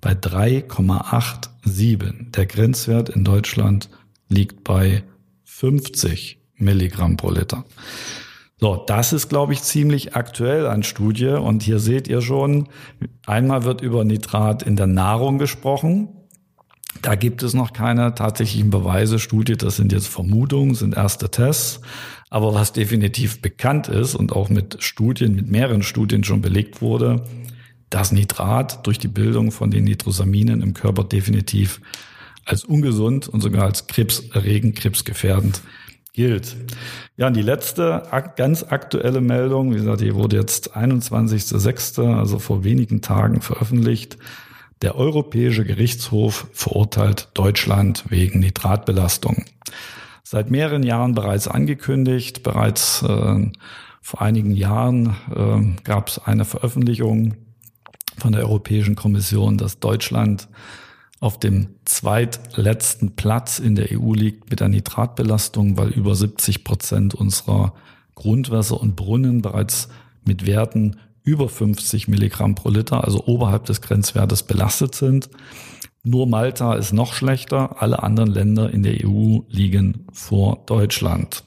Bei 0.00 0.12
3,87. 0.12 2.30
Der 2.30 2.46
Grenzwert 2.46 3.08
in 3.08 3.24
Deutschland 3.24 3.88
liegt 4.28 4.62
bei 4.64 5.02
50 5.44 6.38
Milligramm 6.54 7.16
pro 7.16 7.30
Liter. 7.30 7.64
So, 8.60 8.84
das 8.86 9.12
ist, 9.12 9.28
glaube 9.28 9.52
ich, 9.52 9.62
ziemlich 9.62 10.16
aktuell 10.16 10.66
an 10.66 10.82
Studie. 10.82 11.28
Und 11.28 11.62
hier 11.62 11.78
seht 11.78 12.08
ihr 12.08 12.22
schon, 12.22 12.68
einmal 13.26 13.62
wird 13.64 13.80
über 13.80 14.04
Nitrat 14.04 14.62
in 14.62 14.76
der 14.76 14.88
Nahrung 14.88 15.38
gesprochen. 15.38 16.08
Da 17.02 17.14
gibt 17.14 17.42
es 17.42 17.54
noch 17.54 17.72
keine 17.72 18.14
tatsächlichen 18.14 18.70
Beweise, 18.70 19.18
Studie, 19.18 19.56
das 19.56 19.76
sind 19.76 19.92
jetzt 19.92 20.08
Vermutungen, 20.08 20.74
sind 20.74 20.96
erste 20.96 21.30
Tests. 21.30 21.80
Aber 22.30 22.54
was 22.54 22.72
definitiv 22.72 23.40
bekannt 23.40 23.88
ist 23.88 24.14
und 24.14 24.32
auch 24.32 24.50
mit 24.50 24.82
Studien, 24.82 25.34
mit 25.34 25.48
mehreren 25.48 25.82
Studien 25.82 26.24
schon 26.24 26.42
belegt 26.42 26.82
wurde, 26.82 27.24
dass 27.90 28.12
Nitrat 28.12 28.86
durch 28.86 28.98
die 28.98 29.08
Bildung 29.08 29.50
von 29.50 29.70
den 29.70 29.84
Nitrosaminen 29.84 30.60
im 30.60 30.74
Körper 30.74 31.04
definitiv 31.04 31.80
als 32.44 32.64
ungesund 32.64 33.28
und 33.28 33.40
sogar 33.40 33.64
als 33.64 33.86
krebserregend, 33.86 34.76
krebsgefährdend 34.76 35.62
gilt. 36.12 36.56
Ja, 37.16 37.28
und 37.28 37.36
die 37.36 37.42
letzte 37.42 38.02
ganz 38.36 38.64
aktuelle 38.64 39.20
Meldung, 39.20 39.72
wie 39.72 39.76
gesagt, 39.76 40.00
die 40.00 40.14
wurde 40.14 40.36
jetzt 40.36 40.76
21.06., 40.76 42.18
also 42.18 42.38
vor 42.38 42.64
wenigen 42.64 43.00
Tagen 43.00 43.40
veröffentlicht. 43.40 44.18
Der 44.82 44.94
Europäische 44.94 45.64
Gerichtshof 45.64 46.48
verurteilt 46.52 47.28
Deutschland 47.34 48.04
wegen 48.08 48.38
Nitratbelastung 48.38 49.44
seit 50.22 50.50
mehreren 50.50 50.82
Jahren 50.82 51.14
bereits 51.14 51.48
angekündigt. 51.48 52.42
Bereits 52.42 53.02
äh, 53.02 53.50
vor 54.02 54.22
einigen 54.22 54.52
Jahren 54.52 55.16
äh, 55.34 55.82
gab 55.82 56.08
es 56.08 56.18
eine 56.18 56.44
Veröffentlichung 56.44 57.34
von 58.18 58.32
der 58.32 58.42
Europäischen 58.42 58.94
Kommission, 58.94 59.56
dass 59.58 59.80
Deutschland 59.80 60.48
auf 61.20 61.40
dem 61.40 61.68
zweitletzten 61.84 63.16
Platz 63.16 63.58
in 63.58 63.74
der 63.74 63.88
EU 63.92 64.12
liegt 64.12 64.50
mit 64.50 64.60
der 64.60 64.68
Nitratbelastung, 64.68 65.76
weil 65.76 65.88
über 65.88 66.14
70 66.14 66.62
Prozent 66.62 67.14
unserer 67.14 67.74
Grundwässer 68.14 68.80
und 68.80 68.96
Brunnen 68.96 69.42
bereits 69.42 69.88
mit 70.24 70.46
Werten 70.46 70.96
über 71.28 71.50
50 71.50 72.08
Milligramm 72.08 72.54
pro 72.54 72.70
Liter, 72.70 73.04
also 73.04 73.22
oberhalb 73.26 73.66
des 73.66 73.82
Grenzwertes 73.82 74.44
belastet 74.44 74.94
sind. 74.94 75.28
Nur 76.02 76.26
Malta 76.26 76.74
ist 76.74 76.92
noch 76.94 77.12
schlechter. 77.12 77.82
Alle 77.82 78.02
anderen 78.02 78.30
Länder 78.30 78.70
in 78.70 78.82
der 78.82 78.94
EU 79.04 79.40
liegen 79.48 80.06
vor 80.10 80.62
Deutschland. 80.64 81.44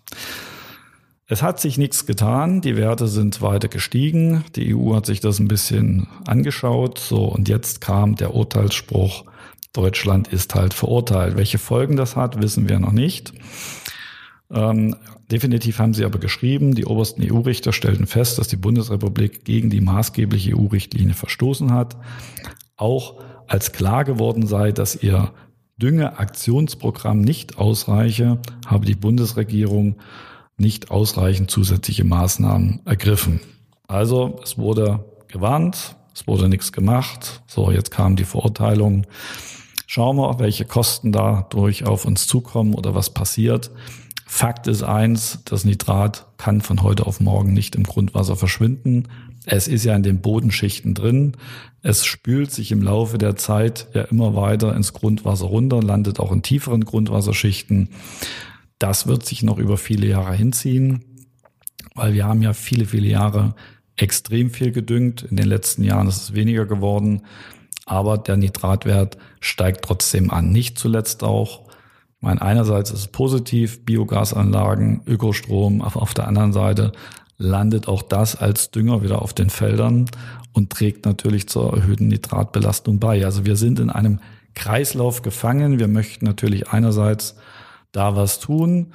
Es 1.25 1.41
hat 1.41 1.59
sich 1.59 1.79
nichts 1.79 2.05
getan. 2.05 2.61
Die 2.61 2.75
Werte 2.75 3.07
sind 3.07 3.41
weiter 3.41 3.69
gestiegen. 3.69 4.43
Die 4.55 4.75
EU 4.75 4.93
hat 4.93 5.07
sich 5.07 5.19
das 5.19 5.39
ein 5.39 5.47
bisschen 5.47 6.07
angeschaut. 6.27 6.99
So, 6.99 7.25
und 7.25 7.49
jetzt 7.49 7.81
kam 7.81 8.15
der 8.17 8.35
Urteilsspruch. 8.35 9.25
Deutschland 9.73 10.27
ist 10.27 10.53
halt 10.53 10.75
verurteilt. 10.75 11.37
Welche 11.37 11.57
Folgen 11.57 11.95
das 11.95 12.15
hat, 12.15 12.39
wissen 12.39 12.69
wir 12.69 12.79
noch 12.79 12.91
nicht. 12.91 13.33
Ähm, 14.51 14.95
definitiv 15.31 15.79
haben 15.79 15.93
sie 15.93 16.05
aber 16.05 16.19
geschrieben, 16.19 16.75
die 16.75 16.85
obersten 16.85 17.23
EU-Richter 17.23 17.73
stellten 17.73 18.07
fest, 18.07 18.37
dass 18.37 18.47
die 18.47 18.57
Bundesrepublik 18.57 19.45
gegen 19.45 19.69
die 19.69 19.81
maßgebliche 19.81 20.57
EU-Richtlinie 20.57 21.13
verstoßen 21.13 21.73
hat. 21.73 21.97
Auch 22.75 23.15
als 23.47 23.71
klar 23.71 24.03
geworden 24.03 24.45
sei, 24.47 24.71
dass 24.71 25.01
ihr 25.01 25.31
Düngeaktionsprogramm 25.77 27.21
nicht 27.21 27.57
ausreiche, 27.57 28.39
habe 28.67 28.85
die 28.85 28.95
Bundesregierung 28.95 29.95
nicht 30.57 30.91
ausreichend 30.91 31.49
zusätzliche 31.49 32.03
Maßnahmen 32.03 32.81
ergriffen. 32.85 33.41
Also 33.87 34.39
es 34.43 34.57
wurde 34.57 35.03
gewarnt, 35.27 35.95
es 36.13 36.27
wurde 36.27 36.49
nichts 36.49 36.71
gemacht. 36.71 37.41
So, 37.47 37.71
jetzt 37.71 37.91
kam 37.91 38.15
die 38.15 38.25
Verurteilung. 38.25 39.07
Schauen 39.87 40.17
wir, 40.17 40.39
welche 40.39 40.65
Kosten 40.65 41.11
dadurch 41.11 41.85
auf 41.85 42.05
uns 42.05 42.27
zukommen 42.27 42.75
oder 42.75 42.95
was 42.95 43.09
passiert. 43.09 43.71
Fakt 44.33 44.67
ist 44.67 44.81
eins, 44.81 45.39
das 45.43 45.65
Nitrat 45.65 46.25
kann 46.37 46.61
von 46.61 46.83
heute 46.83 47.05
auf 47.05 47.19
morgen 47.19 47.51
nicht 47.51 47.75
im 47.75 47.83
Grundwasser 47.83 48.37
verschwinden. 48.37 49.09
Es 49.45 49.67
ist 49.67 49.83
ja 49.83 49.93
in 49.93 50.03
den 50.03 50.21
Bodenschichten 50.21 50.93
drin. 50.93 51.33
Es 51.83 52.05
spült 52.05 52.49
sich 52.49 52.71
im 52.71 52.81
Laufe 52.81 53.17
der 53.17 53.35
Zeit 53.35 53.87
ja 53.93 54.03
immer 54.03 54.33
weiter 54.33 54.73
ins 54.73 54.93
Grundwasser 54.93 55.47
runter, 55.47 55.81
landet 55.81 56.21
auch 56.21 56.31
in 56.31 56.43
tieferen 56.43 56.85
Grundwasserschichten. 56.85 57.89
Das 58.79 59.05
wird 59.05 59.25
sich 59.25 59.43
noch 59.43 59.57
über 59.57 59.77
viele 59.77 60.07
Jahre 60.07 60.33
hinziehen, 60.33 61.03
weil 61.93 62.13
wir 62.13 62.23
haben 62.25 62.41
ja 62.41 62.53
viele, 62.53 62.85
viele 62.85 63.09
Jahre 63.09 63.53
extrem 63.97 64.49
viel 64.49 64.71
gedüngt. 64.71 65.23
In 65.23 65.35
den 65.35 65.47
letzten 65.47 65.83
Jahren 65.83 66.07
ist 66.07 66.21
es 66.21 66.33
weniger 66.33 66.65
geworden, 66.65 67.23
aber 67.85 68.17
der 68.17 68.37
Nitratwert 68.37 69.17
steigt 69.41 69.83
trotzdem 69.83 70.31
an. 70.31 70.53
Nicht 70.53 70.79
zuletzt 70.79 71.21
auch, 71.21 71.69
meine, 72.21 72.41
einerseits 72.41 72.91
ist 72.91 72.99
es 72.99 73.07
positiv, 73.07 73.83
Biogasanlagen, 73.83 75.01
Ökostrom, 75.07 75.81
aber 75.81 76.01
auf 76.01 76.13
der 76.13 76.27
anderen 76.27 76.53
Seite 76.53 76.91
landet 77.37 77.87
auch 77.87 78.03
das 78.03 78.35
als 78.35 78.69
Dünger 78.69 79.01
wieder 79.01 79.21
auf 79.21 79.33
den 79.33 79.49
Feldern 79.49 80.05
und 80.53 80.69
trägt 80.69 81.05
natürlich 81.05 81.49
zur 81.49 81.73
erhöhten 81.73 82.07
Nitratbelastung 82.07 82.99
bei. 82.99 83.25
Also 83.25 83.45
wir 83.45 83.55
sind 83.55 83.79
in 83.79 83.89
einem 83.89 84.19
Kreislauf 84.53 85.23
gefangen. 85.23 85.79
Wir 85.79 85.87
möchten 85.87 86.25
natürlich 86.25 86.69
einerseits 86.69 87.35
da 87.91 88.15
was 88.15 88.39
tun. 88.39 88.93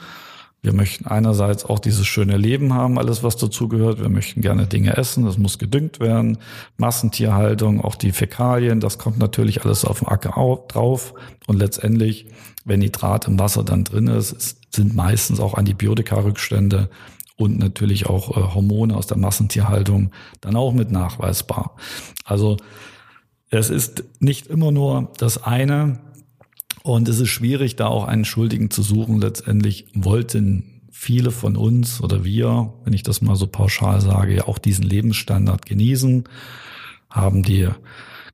Wir 0.67 0.73
möchten 0.73 1.07
einerseits 1.07 1.65
auch 1.65 1.79
dieses 1.79 2.09
schöne 2.09 2.37
Leben 2.37 2.75
haben, 2.75 2.99
alles 2.99 3.23
was 3.23 3.37
dazugehört. 3.37 4.01
Wir 4.01 4.09
möchten 4.09 4.41
gerne 4.41 4.67
Dinge 4.67 4.97
essen, 4.97 5.25
das 5.25 5.39
muss 5.39 5.61
gedüngt 5.61 6.01
werden. 6.01 6.39
Massentierhaltung, 6.77 7.81
auch 7.81 7.95
die 7.95 8.11
Fäkalien, 8.11 8.81
das 8.81 8.99
kommt 8.99 9.17
natürlich 9.17 9.63
alles 9.65 9.85
auf 9.85 10.01
dem 10.01 10.09
Acker 10.09 10.59
drauf. 10.67 11.15
Und 11.47 11.61
letztendlich, 11.61 12.27
wenn 12.65 12.81
Nitrat 12.81 13.29
im 13.29 13.39
Wasser 13.39 13.63
dann 13.63 13.85
drin 13.85 14.09
ist, 14.09 14.57
sind 14.75 14.97
meistens 14.97 15.39
auch 15.39 15.55
Antibiotika-Rückstände 15.55 16.91
und 17.37 17.61
natürlich 17.61 18.07
auch 18.07 18.37
äh, 18.37 18.53
Hormone 18.53 18.97
aus 18.97 19.07
der 19.07 19.19
Massentierhaltung 19.19 20.11
dann 20.41 20.57
auch 20.57 20.73
mit 20.73 20.91
nachweisbar. 20.91 21.77
Also 22.25 22.57
es 23.51 23.71
ist 23.71 24.03
nicht 24.19 24.49
immer 24.49 24.73
nur 24.73 25.13
das 25.19 25.45
eine, 25.45 26.01
und 26.87 27.09
es 27.09 27.19
ist 27.19 27.31
schwierig, 27.31 27.75
da 27.75 27.89
auch 27.89 28.05
einen 28.05 28.25
Schuldigen 28.25 28.71
zu 28.71 28.81
suchen. 28.81 29.21
Letztendlich 29.21 29.87
wollten 29.93 30.83
viele 30.93 31.33
von 31.33 31.57
uns 31.57 32.01
oder 32.01 32.25
wir, 32.25 32.75
wenn 32.85 32.93
ich 32.93 33.03
das 33.03 33.21
mal 33.21 33.35
so 33.35 33.49
pauschal 33.49 34.01
sage, 34.01 34.37
ja 34.37 34.45
auch 34.45 34.59
diesen 34.59 34.85
Lebensstandard 34.85 35.67
genießen, 35.67 36.25
haben 37.11 37.43
die 37.43 37.69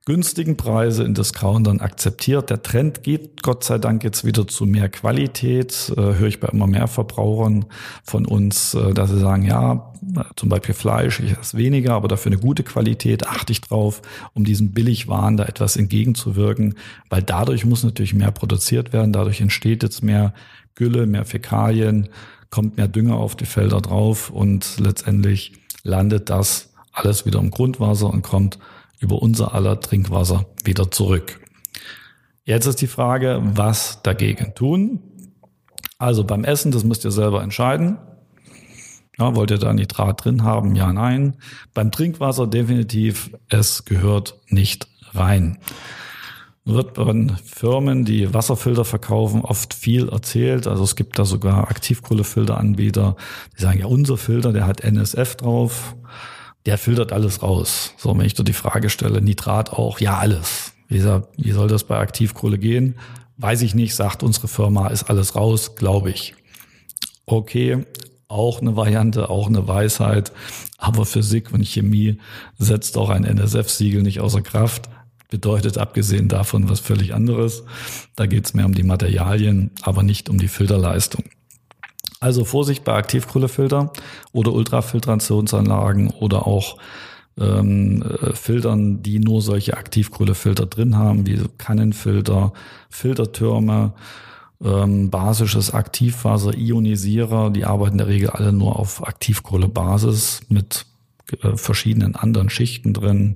günstigen 0.05 0.57
Preise 0.57 1.05
in 1.05 1.15
Discountern 1.15 1.81
akzeptiert. 1.81 2.51
Der 2.51 2.63
Trend 2.63 3.05
geht 3.05 3.43
Gott 3.43 3.63
sei 3.63 3.79
Dank 3.79 4.03
jetzt 4.03 4.25
wieder 4.25 4.49
zu 4.49 4.67
mehr 4.67 4.89
Qualität. 4.89 5.93
Äh, 5.97 6.01
höre 6.01 6.27
ich 6.27 6.41
bei 6.41 6.49
immer 6.49 6.67
mehr 6.67 6.89
Verbrauchern 6.89 7.67
von 8.03 8.27
uns, 8.27 8.75
äh, 8.75 8.95
dass 8.95 9.11
sie 9.11 9.21
sagen, 9.21 9.45
ja, 9.45 9.93
zum 10.35 10.49
Beispiel 10.49 10.75
Fleisch, 10.75 11.21
ich 11.21 11.39
esse 11.39 11.57
weniger, 11.57 11.95
aber 11.95 12.09
dafür 12.09 12.33
eine 12.33 12.41
gute 12.41 12.65
Qualität, 12.65 13.29
achte 13.29 13.53
ich 13.53 13.61
drauf, 13.61 14.03
um 14.35 14.45
diesem 14.45 14.73
Billigwahn 14.73 15.37
da 15.37 15.45
etwas 15.45 15.77
entgegenzuwirken, 15.77 16.75
weil 17.09 17.23
dadurch 17.23 17.65
muss 17.65 17.85
natürlich 17.85 18.15
mehr 18.15 18.33
produziert 18.33 18.93
werden, 18.93 19.13
dadurch 19.13 19.41
entsteht 19.41 19.85
jetzt 19.85 20.03
mehr 20.03 20.35
Gülle, 20.75 21.07
mehr 21.07 21.25
Fäkalien, 21.25 22.09
kommt 22.51 22.77
mehr 22.77 22.89
Dünger 22.89 23.15
auf 23.15 23.37
die 23.37 23.47
Felder 23.47 23.81
drauf 23.81 24.31
und 24.31 24.81
letztendlich 24.81 25.53
landet 25.85 26.29
das 26.29 26.71
alles 26.93 27.25
wieder 27.25 27.39
im 27.39 27.51
Grundwasser 27.51 28.11
und 28.11 28.23
kommt 28.23 28.59
über 29.03 29.21
unser 29.21 29.55
aller 29.55 29.81
Trinkwasser 29.81 30.47
wieder 30.65 30.91
zurück. 30.91 31.41
Jetzt 32.45 32.67
ist 32.67 32.81
die 32.81 32.87
Frage, 32.87 33.41
was 33.43 34.03
dagegen 34.03 34.55
tun? 34.55 35.01
Also 35.99 36.25
beim 36.25 36.45
Essen, 36.45 36.73
das 36.73 36.85
müsst 36.85 37.05
ihr 37.05 37.11
selber 37.11 37.43
entscheiden. 37.43 37.99
Ja, 39.19 39.35
wollt 39.37 39.51
ihr 39.51 39.59
da 39.59 39.73
Nitrat 39.73 40.25
drin 40.25 40.43
haben? 40.43 40.75
Ja, 40.75 40.93
nein. 40.93 41.37
Beim 41.75 41.91
Trinkwasser 41.91 42.47
definitiv, 42.47 43.31
es 43.49 43.85
gehört 43.85 44.41
nicht 44.49 44.89
rein. 45.13 45.59
Wird 46.65 46.95
bei 46.95 47.27
Firmen, 47.45 48.05
die 48.05 48.33
Wasserfilter 48.33 48.85
verkaufen, 48.85 49.43
oft 49.43 49.75
viel 49.75 50.09
erzählt. 50.09 50.67
Also 50.67 50.85
es 50.85 50.97
gibt 50.97 51.19
da 51.19 51.25
sogar 51.25 51.69
Aktivkohlefilteranbieter, 51.71 53.17
die 53.57 53.63
sagen, 53.63 53.81
ja, 53.81 53.87
unser 53.87 54.17
Filter, 54.17 54.53
der 54.53 54.67
hat 54.67 54.81
NSF 54.81 55.37
drauf 55.37 55.97
der 56.67 56.79
filtert 56.79 57.13
alles 57.13 57.43
raus. 57.43 57.95
So, 57.97 58.17
wenn 58.17 58.25
ich 58.25 58.35
dir 58.35 58.45
die 58.45 58.53
Frage 58.53 58.91
stelle, 58.91 59.21
Nitrat 59.21 59.73
auch, 59.73 60.01
ja, 60.01 60.19
alles. 60.19 60.73
Wie, 60.89 61.03
wie 61.37 61.53
soll 61.53 61.69
das 61.69 61.85
bei 61.85 61.99
Aktivkohle 61.99 62.59
gehen? 62.59 62.97
Weiß 63.37 63.63
ich 63.63 63.75
nicht, 63.75 63.95
sagt 63.95 64.23
unsere 64.23 64.49
Firma, 64.49 64.89
ist 64.89 65.05
alles 65.05 65.35
raus, 65.35 65.75
glaube 65.75 66.11
ich. 66.11 66.35
Okay, 67.27 67.87
auch 68.29 68.61
eine 68.61 68.77
Variante, 68.77 69.31
auch 69.31 69.49
eine 69.49 69.67
Weisheit. 69.67 70.33
Aber 70.79 71.05
Physik 71.05 71.53
und 71.53 71.67
Chemie 71.67 72.19
setzt 72.59 72.97
auch 72.97 73.11
ein 73.11 73.25
NSF-Siegel 73.25 74.03
nicht 74.03 74.21
außer 74.21 74.43
Kraft. 74.43 74.89
Bedeutet 75.31 75.79
abgesehen 75.79 76.29
davon 76.29 76.69
was 76.69 76.81
völlig 76.81 77.15
anderes. 77.15 77.65
Da 78.17 78.27
geht 78.27 78.45
es 78.47 78.55
mehr 78.55 78.67
um 78.67 78.75
die 78.75 78.83
Materialien, 78.83 79.71
aber 79.81 80.03
nicht 80.03 80.29
um 80.29 80.39
die 80.39 80.49
Filterleistung. 80.49 81.25
Also 82.23 82.45
Vorsicht 82.45 82.85
bei 82.85 82.95
Aktivkohlefilter 82.95 83.93
oder 84.31 84.53
Ultrafiltrationsanlagen 84.53 86.11
oder 86.11 86.47
auch 86.47 86.77
ähm, 87.37 88.03
äh, 88.03 88.33
Filtern, 88.35 89.03
die 89.03 89.19
nur 89.19 89.43
solche 89.43 89.77
Aktivkohlefilter 89.77 90.67
drin 90.67 90.97
haben, 90.97 91.27
wie 91.27 91.41
Kannenfilter, 91.59 92.53
Filtertürme, 92.91 93.95
ähm, 94.63 95.11
basisches 95.11 95.75
Aktivwasser, 95.75 96.57
Ionisierer, 96.57 97.51
die 97.51 97.65
arbeiten 97.65 97.95
in 97.95 97.99
der 97.99 98.07
Regel 98.07 98.31
alle 98.31 98.53
nur 98.53 98.79
auf 98.79 99.05
Aktivkohlebasis 99.05 100.43
mit 100.49 100.87
äh, 101.43 101.57
verschiedenen 101.57 102.15
anderen 102.15 102.51
Schichten 102.51 102.93
drin, 102.93 103.35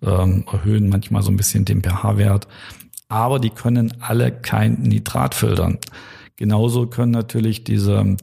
ähm, 0.00 0.44
erhöhen 0.46 0.88
manchmal 0.88 1.24
so 1.24 1.32
ein 1.32 1.36
bisschen 1.36 1.64
den 1.64 1.82
pH-Wert, 1.82 2.46
aber 3.08 3.40
die 3.40 3.50
können 3.50 4.00
alle 4.00 4.30
kein 4.30 4.74
Nitrat 4.74 5.34
filtern. 5.34 5.78
Genauso 6.38 6.86
können 6.86 7.10
natürlich 7.10 7.64
diese 7.64 7.98
äh, 7.98 8.16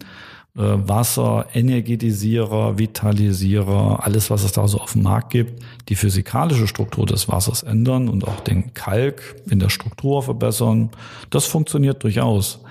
Wasser, 0.55 1.47
Energetisierer, 1.53 2.77
Vitalisierer, 2.77 4.03
alles, 4.03 4.29
was 4.29 4.45
es 4.45 4.53
da 4.53 4.69
so 4.69 4.79
auf 4.79 4.93
dem 4.93 5.03
Markt 5.03 5.31
gibt, 5.31 5.61
die 5.89 5.95
physikalische 5.95 6.65
Struktur 6.65 7.05
des 7.05 7.27
Wassers 7.27 7.63
ändern 7.63 8.07
und 8.07 8.25
auch 8.25 8.39
den 8.39 8.73
Kalk 8.73 9.35
in 9.49 9.59
der 9.59 9.67
Struktur 9.69 10.23
verbessern. 10.23 10.91
Das 11.29 11.45
funktioniert 11.45 12.01
durchaus. 12.03 12.61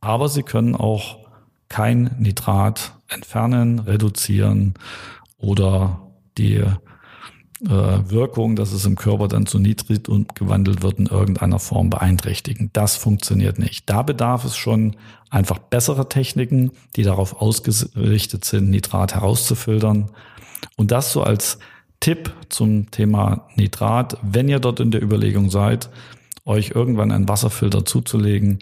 Aber 0.00 0.30
sie 0.30 0.42
können 0.42 0.74
auch 0.74 1.18
kein 1.68 2.16
Nitrat 2.18 2.94
entfernen, 3.08 3.78
reduzieren 3.80 4.72
oder 5.36 6.00
die 6.38 6.62
Wirkung, 7.64 8.56
dass 8.56 8.72
es 8.72 8.84
im 8.86 8.96
Körper 8.96 9.28
dann 9.28 9.46
zu 9.46 9.60
Nitrit 9.60 10.08
und 10.08 10.34
gewandelt 10.34 10.82
wird, 10.82 10.98
in 10.98 11.06
irgendeiner 11.06 11.60
Form 11.60 11.90
beeinträchtigen. 11.90 12.70
Das 12.72 12.96
funktioniert 12.96 13.60
nicht. 13.60 13.88
Da 13.88 14.02
bedarf 14.02 14.44
es 14.44 14.56
schon 14.56 14.96
einfach 15.30 15.58
besserer 15.58 16.08
Techniken, 16.08 16.72
die 16.96 17.04
darauf 17.04 17.40
ausgerichtet 17.40 18.44
sind, 18.44 18.70
Nitrat 18.70 19.14
herauszufiltern. 19.14 20.10
Und 20.76 20.90
das 20.90 21.12
so 21.12 21.22
als 21.22 21.60
Tipp 22.00 22.32
zum 22.48 22.90
Thema 22.90 23.48
Nitrat, 23.54 24.18
wenn 24.22 24.48
ihr 24.48 24.58
dort 24.58 24.80
in 24.80 24.90
der 24.90 25.02
Überlegung 25.02 25.48
seid, 25.48 25.88
euch 26.44 26.72
irgendwann 26.74 27.12
einen 27.12 27.28
Wasserfilter 27.28 27.84
zuzulegen, 27.84 28.58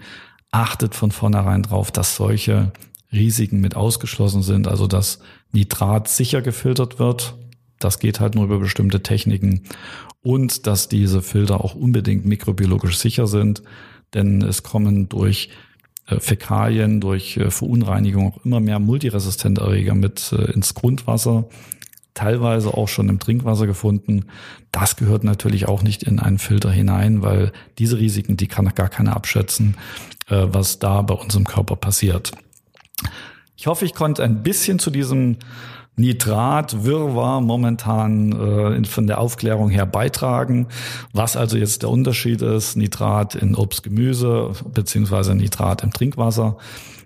achtet 0.51 0.95
von 0.95 1.11
vornherein 1.11 1.63
drauf, 1.63 1.91
dass 1.91 2.17
solche 2.17 2.73
Risiken 3.13 3.61
mit 3.61 3.77
ausgeschlossen 3.77 4.43
sind, 4.43 4.69
also 4.69 4.87
dass 4.87 5.21
Nitrat 5.53 6.07
sicher 6.09 6.43
gefiltert 6.43 6.99
wird, 6.99 7.35
das 7.81 7.99
geht 7.99 8.21
halt 8.21 8.37
nur 8.37 8.45
über 8.45 8.61
bestimmte 8.61 9.03
Techniken. 9.03 9.65
Und 10.23 10.67
dass 10.67 10.89
diese 10.89 11.23
Filter 11.23 11.65
auch 11.65 11.75
unbedingt 11.75 12.27
mikrobiologisch 12.27 12.99
sicher 12.99 13.27
sind, 13.27 13.63
denn 14.15 14.43
es 14.43 14.63
kommen 14.63 15.09
durch 15.09 15.51
äh, 16.07 16.21
Fäkalien, 16.21 17.01
durch 17.01 17.37
äh, 17.37 17.51
Verunreinigung 17.51 18.33
auch 18.33 18.45
immer 18.45 18.61
mehr 18.61 18.79
multiresistente 18.79 19.63
Erreger 19.63 19.95
mit 19.95 20.33
äh, 20.33 20.53
ins 20.53 20.75
Grundwasser, 20.75 21.49
teilweise 22.15 22.75
auch 22.75 22.89
schon 22.89 23.09
im 23.09 23.19
Trinkwasser 23.19 23.67
gefunden. 23.67 24.27
Das 24.73 24.97
gehört 24.97 25.25
natürlich 25.25 25.69
auch 25.69 25.83
nicht 25.83 26.03
in 26.03 26.19
einen 26.19 26.39
Filter 26.39 26.71
hinein, 26.71 27.23
weil 27.23 27.53
diese 27.79 27.99
Risiken, 27.99 28.37
die 28.37 28.49
kann 28.49 28.69
gar 28.75 28.89
keiner 28.89 29.17
abschätzen, 29.17 29.77
was 30.29 30.79
da 30.79 31.03
bei 31.03 31.15
uns 31.15 31.35
im 31.35 31.45
Körper 31.45 31.77
passiert. 31.77 32.33
Ich 33.57 33.67
hoffe, 33.67 33.85
ich 33.85 33.95
konnte 33.95 34.23
ein 34.23 34.43
bisschen 34.43 34.79
zu 34.79 34.91
diesem 34.91 35.39
Nitrat, 35.97 36.85
Wirrwarr 36.85 37.41
momentan 37.41 38.33
äh, 38.33 38.85
von 38.85 39.07
der 39.07 39.21
Aufklärung 39.21 39.69
her 39.69 39.87
beitragen. 39.87 40.69
Was 41.13 41.37
also 41.37 41.57
jetzt 41.57 41.83
der 41.83 41.91
Unterschied 41.91 42.43
ist, 42.43 42.77
Nitrat 42.77 43.35
in 43.35 43.55
Obst, 43.55 43.83
Gemüse 43.83 44.53
beziehungsweise 44.73 45.35
Nitrat 45.35 45.83
im 45.83 45.93
Trinkwasser. 45.93 46.57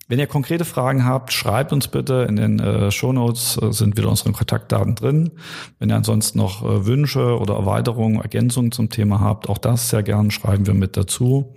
Wenn 0.07 0.19
ihr 0.19 0.27
konkrete 0.27 0.67
Fragen 0.67 1.07
habt, 1.07 1.33
schreibt 1.33 1.73
uns 1.73 1.89
bitte. 1.89 2.27
In 2.29 2.37
den 2.37 2.61
äh, 2.61 2.91
Shownotes 2.91 3.59
äh, 3.61 3.73
sind 3.73 3.97
wieder 3.97 4.11
unsere 4.11 4.33
Kontaktdaten 4.33 4.95
drin. 4.95 5.31
Wenn 5.79 5.89
ihr 5.89 5.97
ansonsten 5.97 6.39
noch 6.39 6.63
äh, 6.63 6.85
Wünsche 6.85 7.39
oder 7.39 7.55
Erweiterungen, 7.55 8.21
Ergänzungen 8.21 8.71
zum 8.71 8.91
Thema 8.91 9.21
habt, 9.21 9.49
auch 9.49 9.59
das 9.59 9.89
sehr 9.89 10.03
gern 10.03 10.31
schreiben 10.31 10.67
wir 10.67 10.75
mit 10.75 10.99
dazu. 10.99 11.55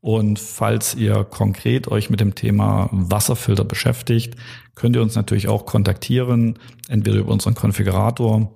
Und 0.00 0.38
falls 0.38 0.94
ihr 0.94 1.24
konkret 1.24 1.88
euch 1.88 2.10
mit 2.10 2.20
dem 2.20 2.34
Thema 2.34 2.88
Wasserfilter 2.92 3.64
beschäftigt, 3.64 4.36
könnt 4.74 4.94
ihr 4.94 5.02
uns 5.02 5.16
natürlich 5.16 5.48
auch 5.48 5.66
kontaktieren, 5.66 6.58
entweder 6.88 7.18
über 7.18 7.32
unseren 7.32 7.54
Konfigurator, 7.54 8.52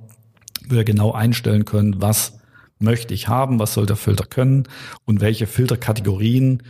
wo 0.69 0.75
ihr 0.75 0.85
genau 0.85 1.13
einstellen 1.13 1.65
könnt, 1.65 2.01
was 2.01 2.39
möchte 2.79 3.15
ich 3.15 3.29
haben, 3.29 3.59
was 3.59 3.75
soll 3.75 3.87
der 3.87 3.97
Filter 3.97 4.25
können 4.25 4.65
und 5.05 5.21
welche 5.21 5.47
Filterkategorien 5.47 6.63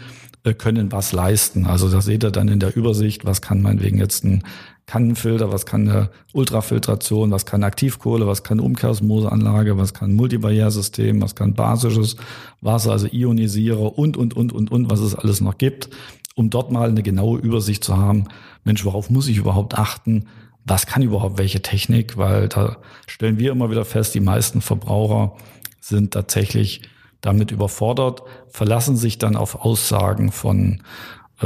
äh, 0.43 0.55
können 0.55 0.91
was 0.93 1.13
leisten. 1.13 1.67
Also 1.67 1.91
da 1.91 2.01
seht 2.01 2.25
ihr 2.25 2.31
dann 2.31 2.49
in 2.49 2.61
der 2.61 2.75
Übersicht, 2.75 3.25
was 3.25 3.43
kann 3.43 3.63
meinetwegen 3.63 3.99
jetzt 3.99 4.25
ein 4.25 4.43
Kannenfilter, 4.91 5.53
was 5.53 5.67
kann 5.67 5.89
eine 5.89 6.11
Ultrafiltration, 6.33 7.31
was 7.31 7.47
kann 7.47 7.63
Aktivkohle, 7.63 8.27
was 8.27 8.43
kann 8.43 8.59
Umkehrosmoseanlage, 8.59 9.79
was 9.79 9.95
kann 9.95 10.13
Multibarriersystem, 10.15 11.23
was 11.23 11.37
kann 11.37 11.55
basisches 11.55 12.17
Wasser, 12.61 12.91
also 12.91 13.07
Ionisierer 13.07 13.97
und, 13.97 14.17
und, 14.17 14.35
und, 14.35 14.53
und, 14.53 14.73
und, 14.73 14.91
was 14.91 14.99
es 14.99 15.15
alles 15.15 15.41
noch 15.41 15.59
gibt, 15.59 15.91
um 16.35 16.51
dort 16.51 16.73
mal 16.73 16.89
eine 16.89 17.05
genaue 17.05 17.39
Übersicht 17.39 17.85
zu 17.85 17.97
haben. 17.99 18.25
Mensch, 18.65 18.85
worauf 18.85 19.11
muss 19.11 19.29
ich 19.29 19.37
überhaupt 19.37 19.79
achten? 19.79 20.27
Was 20.65 20.89
kann 20.89 21.03
überhaupt 21.03 21.39
welche 21.39 21.63
Technik? 21.63 22.17
Weil 22.17 22.49
da 22.49 22.79
stellen 23.07 23.39
wir 23.39 23.53
immer 23.53 23.71
wieder 23.71 23.85
fest, 23.85 24.17
die 24.17 24.21
meisten 24.21 24.61
Verbraucher 24.61 25.37
sind 25.81 26.15
tatsächlich 26.15 26.83
damit 27.21 27.53
überfordert, 27.53 28.23
verlassen 28.49 28.97
sich 28.97 29.19
dann 29.19 29.37
auf 29.37 29.55
Aussagen 29.65 30.33
von 30.33 30.83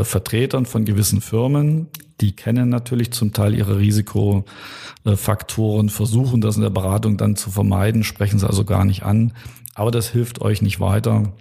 Vertretern 0.02 0.66
von 0.66 0.84
gewissen 0.84 1.20
Firmen. 1.20 1.86
Die 2.20 2.32
kennen 2.32 2.68
natürlich 2.68 3.12
zum 3.12 3.32
Teil 3.32 3.54
ihre 3.54 3.78
Risikofaktoren, 3.78 5.88
versuchen 5.88 6.40
das 6.40 6.56
in 6.56 6.62
der 6.62 6.70
Beratung 6.70 7.16
dann 7.16 7.36
zu 7.36 7.50
vermeiden, 7.50 8.02
sprechen 8.02 8.38
sie 8.38 8.46
also 8.46 8.64
gar 8.64 8.84
nicht 8.84 9.04
an. 9.04 9.32
Aber 9.74 9.90
das 9.90 10.08
hilft 10.08 10.40
euch 10.40 10.62
nicht 10.62 10.80
weiter. 10.80 11.32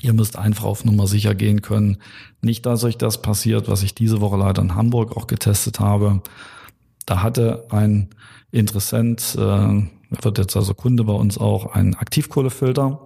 Ihr 0.00 0.12
müsst 0.12 0.36
einfach 0.36 0.64
auf 0.64 0.84
Nummer 0.84 1.06
sicher 1.06 1.34
gehen 1.34 1.62
können. 1.62 1.98
Nicht, 2.40 2.66
dass 2.66 2.84
euch 2.84 2.98
das 2.98 3.22
passiert, 3.22 3.68
was 3.68 3.84
ich 3.84 3.94
diese 3.94 4.20
Woche 4.20 4.36
leider 4.36 4.60
in 4.62 4.74
Hamburg 4.74 5.16
auch 5.16 5.28
getestet 5.28 5.80
habe. 5.80 6.22
Da 7.06 7.22
hatte 7.22 7.66
ein 7.70 8.08
Interessent, 8.50 9.36
äh, 9.38 9.82
wird 10.22 10.38
jetzt 10.38 10.56
also 10.56 10.74
Kunde 10.74 11.04
bei 11.04 11.12
uns 11.12 11.38
auch, 11.38 11.72
einen 11.72 11.94
Aktivkohlefilter. 11.94 12.98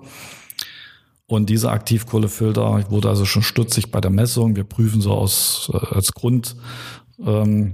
Und 1.29 1.51
dieser 1.51 1.73
Aktivkohlefilter 1.73 2.91
wurde 2.91 3.09
also 3.09 3.25
schon 3.25 3.43
stutzig 3.43 3.91
bei 3.91 4.01
der 4.01 4.13
Messung. 4.13 4.55
Wir 4.55 4.65
prüfen 4.65 5.01
so 5.01 5.13
aus, 5.13 5.71
äh, 5.73 5.95
als 5.95 6.13
Grundwert 6.13 6.57
ähm, 7.19 7.73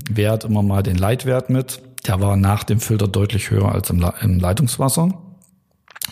immer 0.49 0.63
mal 0.63 0.83
den 0.83 0.97
Leitwert 0.97 1.51
mit. 1.51 1.83
Der 2.07 2.21
war 2.21 2.37
nach 2.37 2.65
dem 2.65 2.81
Filter 2.81 3.09
deutlich 3.09 3.51
höher 3.51 3.71
als 3.73 3.91
im, 3.91 4.05
im 4.23 4.41
Leitungswasser 4.41 5.19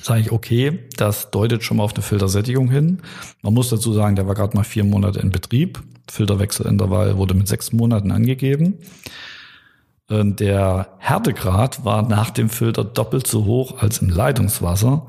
sage 0.02 0.20
ich, 0.20 0.32
okay, 0.32 0.78
das 0.96 1.30
deutet 1.30 1.62
schon 1.62 1.76
mal 1.76 1.84
auf 1.84 1.94
eine 1.94 2.02
Filtersättigung 2.02 2.70
hin. 2.70 3.02
Man 3.42 3.54
muss 3.54 3.70
dazu 3.70 3.92
sagen, 3.92 4.16
der 4.16 4.26
war 4.26 4.34
gerade 4.34 4.56
mal 4.56 4.64
vier 4.64 4.84
Monate 4.84 5.20
in 5.20 5.30
Betrieb. 5.30 5.82
Filterwechselintervall 6.10 7.16
wurde 7.16 7.34
mit 7.34 7.48
sechs 7.48 7.72
Monaten 7.72 8.10
angegeben. 8.10 8.78
Der 10.08 10.88
Härtegrad 10.98 11.84
war 11.84 12.02
nach 12.02 12.30
dem 12.30 12.48
Filter 12.48 12.82
doppelt 12.82 13.26
so 13.26 13.44
hoch 13.44 13.78
als 13.78 13.98
im 13.98 14.08
Leitungswasser. 14.08 15.06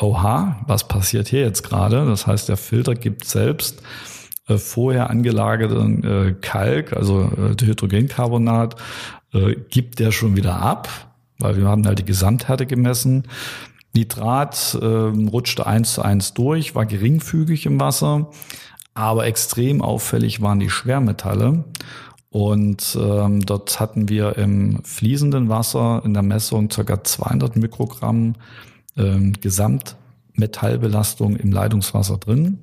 Oha, 0.00 0.60
was 0.66 0.88
passiert 0.88 1.28
hier 1.28 1.40
jetzt 1.40 1.62
gerade? 1.62 2.04
Das 2.06 2.26
heißt, 2.26 2.48
der 2.48 2.56
Filter 2.56 2.94
gibt 2.94 3.24
selbst 3.24 3.82
äh, 4.48 4.58
vorher 4.58 5.10
angelagerten 5.10 6.04
äh, 6.04 6.34
Kalk, 6.40 6.92
also 6.92 7.22
äh, 7.22 7.64
Hydrogencarbonat, 7.64 8.76
gibt 9.68 10.00
der 10.00 10.10
schon 10.10 10.34
wieder 10.34 10.60
ab, 10.60 10.88
weil 11.38 11.56
wir 11.56 11.68
haben 11.68 11.86
halt 11.86 12.00
die 12.00 12.04
Gesamthärte 12.04 12.66
gemessen. 12.66 13.28
Nitrat 13.92 14.76
äh, 14.80 14.84
rutschte 14.84 15.68
eins 15.68 15.94
zu 15.94 16.02
eins 16.02 16.34
durch, 16.34 16.74
war 16.74 16.84
geringfügig 16.84 17.64
im 17.66 17.78
Wasser, 17.78 18.30
aber 18.92 19.26
extrem 19.26 19.82
auffällig 19.82 20.42
waren 20.42 20.58
die 20.58 20.68
Schwermetalle. 20.68 21.64
Und 22.30 22.96
ähm, 23.00 23.46
dort 23.46 23.80
hatten 23.80 24.08
wir 24.08 24.36
im 24.36 24.84
fließenden 24.84 25.48
Wasser 25.48 26.02
in 26.04 26.14
der 26.14 26.22
Messung 26.22 26.68
ca. 26.68 27.02
200 27.02 27.56
Mikrogramm 27.56 28.34
ähm, 28.96 29.34
Gesamtmetallbelastung 29.40 31.36
im 31.36 31.52
Leitungswasser 31.52 32.18
drin. 32.18 32.58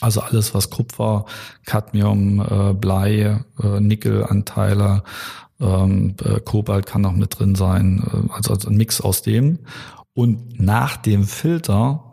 Also 0.00 0.20
alles, 0.20 0.54
was 0.54 0.70
Kupfer, 0.70 1.26
Cadmium, 1.66 2.40
äh, 2.40 2.72
Blei, 2.74 3.40
äh, 3.62 3.80
Nickelanteile, 3.80 5.02
ähm, 5.60 6.14
äh, 6.24 6.40
Kobalt 6.40 6.86
kann 6.86 7.02
noch 7.02 7.12
mit 7.12 7.38
drin 7.38 7.54
sein, 7.56 8.04
äh, 8.06 8.32
also, 8.32 8.52
also 8.52 8.68
ein 8.68 8.76
Mix 8.76 9.00
aus 9.00 9.22
dem. 9.22 9.58
Und 10.14 10.60
nach 10.60 10.96
dem 10.96 11.24
Filter 11.24 12.04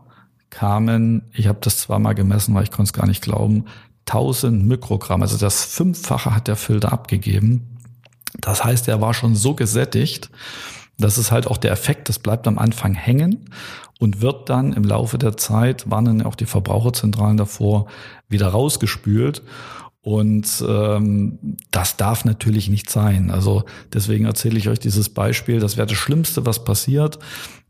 kamen, 0.49 1.23
ich 1.33 1.47
habe 1.47 1.59
das 1.61 1.79
zweimal 1.79 2.15
gemessen, 2.15 2.55
weil 2.55 2.63
ich 2.63 2.71
konnte 2.71 2.89
es 2.89 2.93
gar 2.93 3.07
nicht 3.07 3.21
glauben, 3.21 3.65
1000 4.05 4.65
Mikrogramm. 4.65 5.21
Also 5.21 5.37
das 5.37 5.65
Fünffache 5.65 6.33
hat 6.33 6.47
der 6.47 6.55
Filter 6.55 6.91
abgegeben. 6.91 7.77
Das 8.39 8.63
heißt, 8.63 8.87
er 8.87 9.01
war 9.01 9.13
schon 9.13 9.35
so 9.35 9.53
gesättigt. 9.53 10.29
Das 10.97 11.17
ist 11.17 11.31
halt 11.31 11.47
auch 11.47 11.57
der 11.57 11.71
Effekt, 11.71 12.09
das 12.09 12.19
bleibt 12.19 12.47
am 12.47 12.57
Anfang 12.57 12.93
hängen 12.93 13.49
und 13.99 14.21
wird 14.21 14.49
dann 14.49 14.73
im 14.73 14.83
Laufe 14.83 15.17
der 15.17 15.37
Zeit, 15.37 15.89
warnen 15.89 16.21
auch 16.21 16.35
die 16.35 16.45
Verbraucherzentralen 16.45 17.37
davor, 17.37 17.87
wieder 18.27 18.47
rausgespült. 18.47 19.41
Und 20.01 20.63
ähm, 20.67 21.57
das 21.71 21.97
darf 21.97 22.25
natürlich 22.25 22.69
nicht 22.69 22.91
sein. 22.91 23.31
Also 23.31 23.63
deswegen 23.91 24.25
erzähle 24.25 24.59
ich 24.59 24.69
euch 24.69 24.77
dieses 24.77 25.09
Beispiel. 25.09 25.59
Das 25.59 25.77
wäre 25.77 25.87
das 25.87 25.97
Schlimmste, 25.97 26.45
was 26.45 26.63
passiert. 26.63 27.17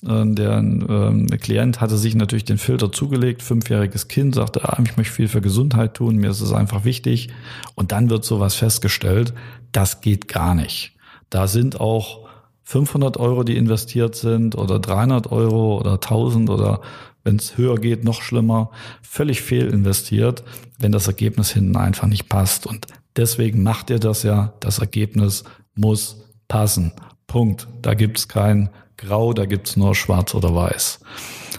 Ähm, 0.05 0.35
der 0.35 0.57
ähm, 0.57 1.27
Klient 1.39 1.79
hatte 1.79 1.97
sich 1.97 2.13
natürlich 2.13 2.43
den 2.43 2.57
Filter 2.57 2.91
zugelegt, 2.91 3.41
fünfjähriges 3.41 4.09
Kind, 4.09 4.35
sagte, 4.35 4.67
ah, 4.67 4.77
ich 4.83 4.97
möchte 4.97 5.13
viel 5.13 5.29
für 5.29 5.39
Gesundheit 5.39 5.93
tun, 5.93 6.17
mir 6.17 6.29
ist 6.29 6.41
es 6.41 6.51
einfach 6.51 6.83
wichtig. 6.83 7.29
Und 7.73 7.93
dann 7.93 8.09
wird 8.09 8.25
sowas 8.25 8.55
festgestellt, 8.55 9.33
das 9.71 10.01
geht 10.01 10.27
gar 10.27 10.55
nicht. 10.55 10.91
Da 11.29 11.47
sind 11.47 11.79
auch 11.79 12.24
500 12.65 13.17
Euro, 13.17 13.43
die 13.43 13.57
investiert 13.57 14.15
sind 14.15 14.55
oder 14.55 14.79
300 14.79 15.31
Euro 15.31 15.79
oder 15.79 15.93
1000 15.93 16.49
oder 16.49 16.81
wenn 17.23 17.37
es 17.37 17.57
höher 17.57 17.77
geht, 17.77 18.03
noch 18.03 18.21
schlimmer, 18.21 18.71
völlig 19.01 19.41
fehl 19.41 19.67
investiert, 19.67 20.43
wenn 20.79 20.91
das 20.91 21.07
Ergebnis 21.07 21.51
hinten 21.51 21.77
einfach 21.77 22.07
nicht 22.07 22.27
passt. 22.27 22.67
Und 22.67 22.87
deswegen 23.15 23.63
macht 23.63 23.89
ihr 23.89 23.99
das 23.99 24.23
ja. 24.23 24.53
Das 24.59 24.79
Ergebnis 24.79 25.43
muss 25.75 26.23
passen. 26.47 26.91
Punkt. 27.27 27.67
Da 27.81 27.93
gibt's 27.93 28.27
kein 28.27 28.69
Grau, 28.97 29.33
da 29.33 29.45
gibt's 29.45 29.77
nur 29.77 29.93
Schwarz 29.95 30.33
oder 30.33 30.55
Weiß. 30.55 30.99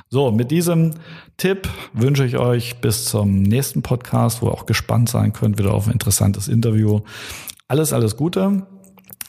So, 0.08 0.30
mit 0.30 0.50
diesem 0.50 0.94
Tipp 1.36 1.68
wünsche 1.92 2.24
ich 2.24 2.38
euch 2.38 2.76
bis 2.80 3.04
zum 3.04 3.42
nächsten 3.42 3.82
Podcast, 3.82 4.42
wo 4.42 4.46
ihr 4.46 4.52
auch 4.52 4.66
gespannt 4.66 5.08
sein 5.08 5.32
könnt, 5.32 5.58
wieder 5.58 5.74
auf 5.74 5.86
ein 5.86 5.92
interessantes 5.92 6.48
Interview. 6.48 7.00
Alles, 7.68 7.92
alles 7.92 8.16
Gute. 8.16 8.66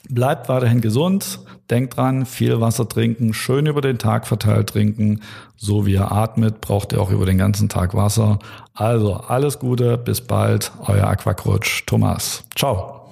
Bleibt 0.09 0.49
weiterhin 0.49 0.81
gesund. 0.81 1.39
Denkt 1.69 1.97
dran, 1.97 2.25
viel 2.25 2.61
Wasser 2.61 2.87
trinken, 2.87 3.33
schön 3.33 3.65
über 3.65 3.81
den 3.81 3.97
Tag 3.97 4.25
verteilt 4.25 4.69
trinken. 4.69 5.21
So 5.57 5.85
wie 5.85 5.93
ihr 5.93 6.11
atmet, 6.11 6.61
braucht 6.61 6.93
ihr 6.93 7.01
auch 7.01 7.11
über 7.11 7.25
den 7.25 7.37
ganzen 7.37 7.67
Tag 7.67 7.93
Wasser. 7.93 8.39
Also 8.73 9.15
alles 9.15 9.59
Gute, 9.59 9.97
bis 9.97 10.21
bald, 10.21 10.71
euer 10.85 11.07
Aquacrutsch 11.07 11.85
Thomas. 11.85 12.43
Ciao. 12.55 13.11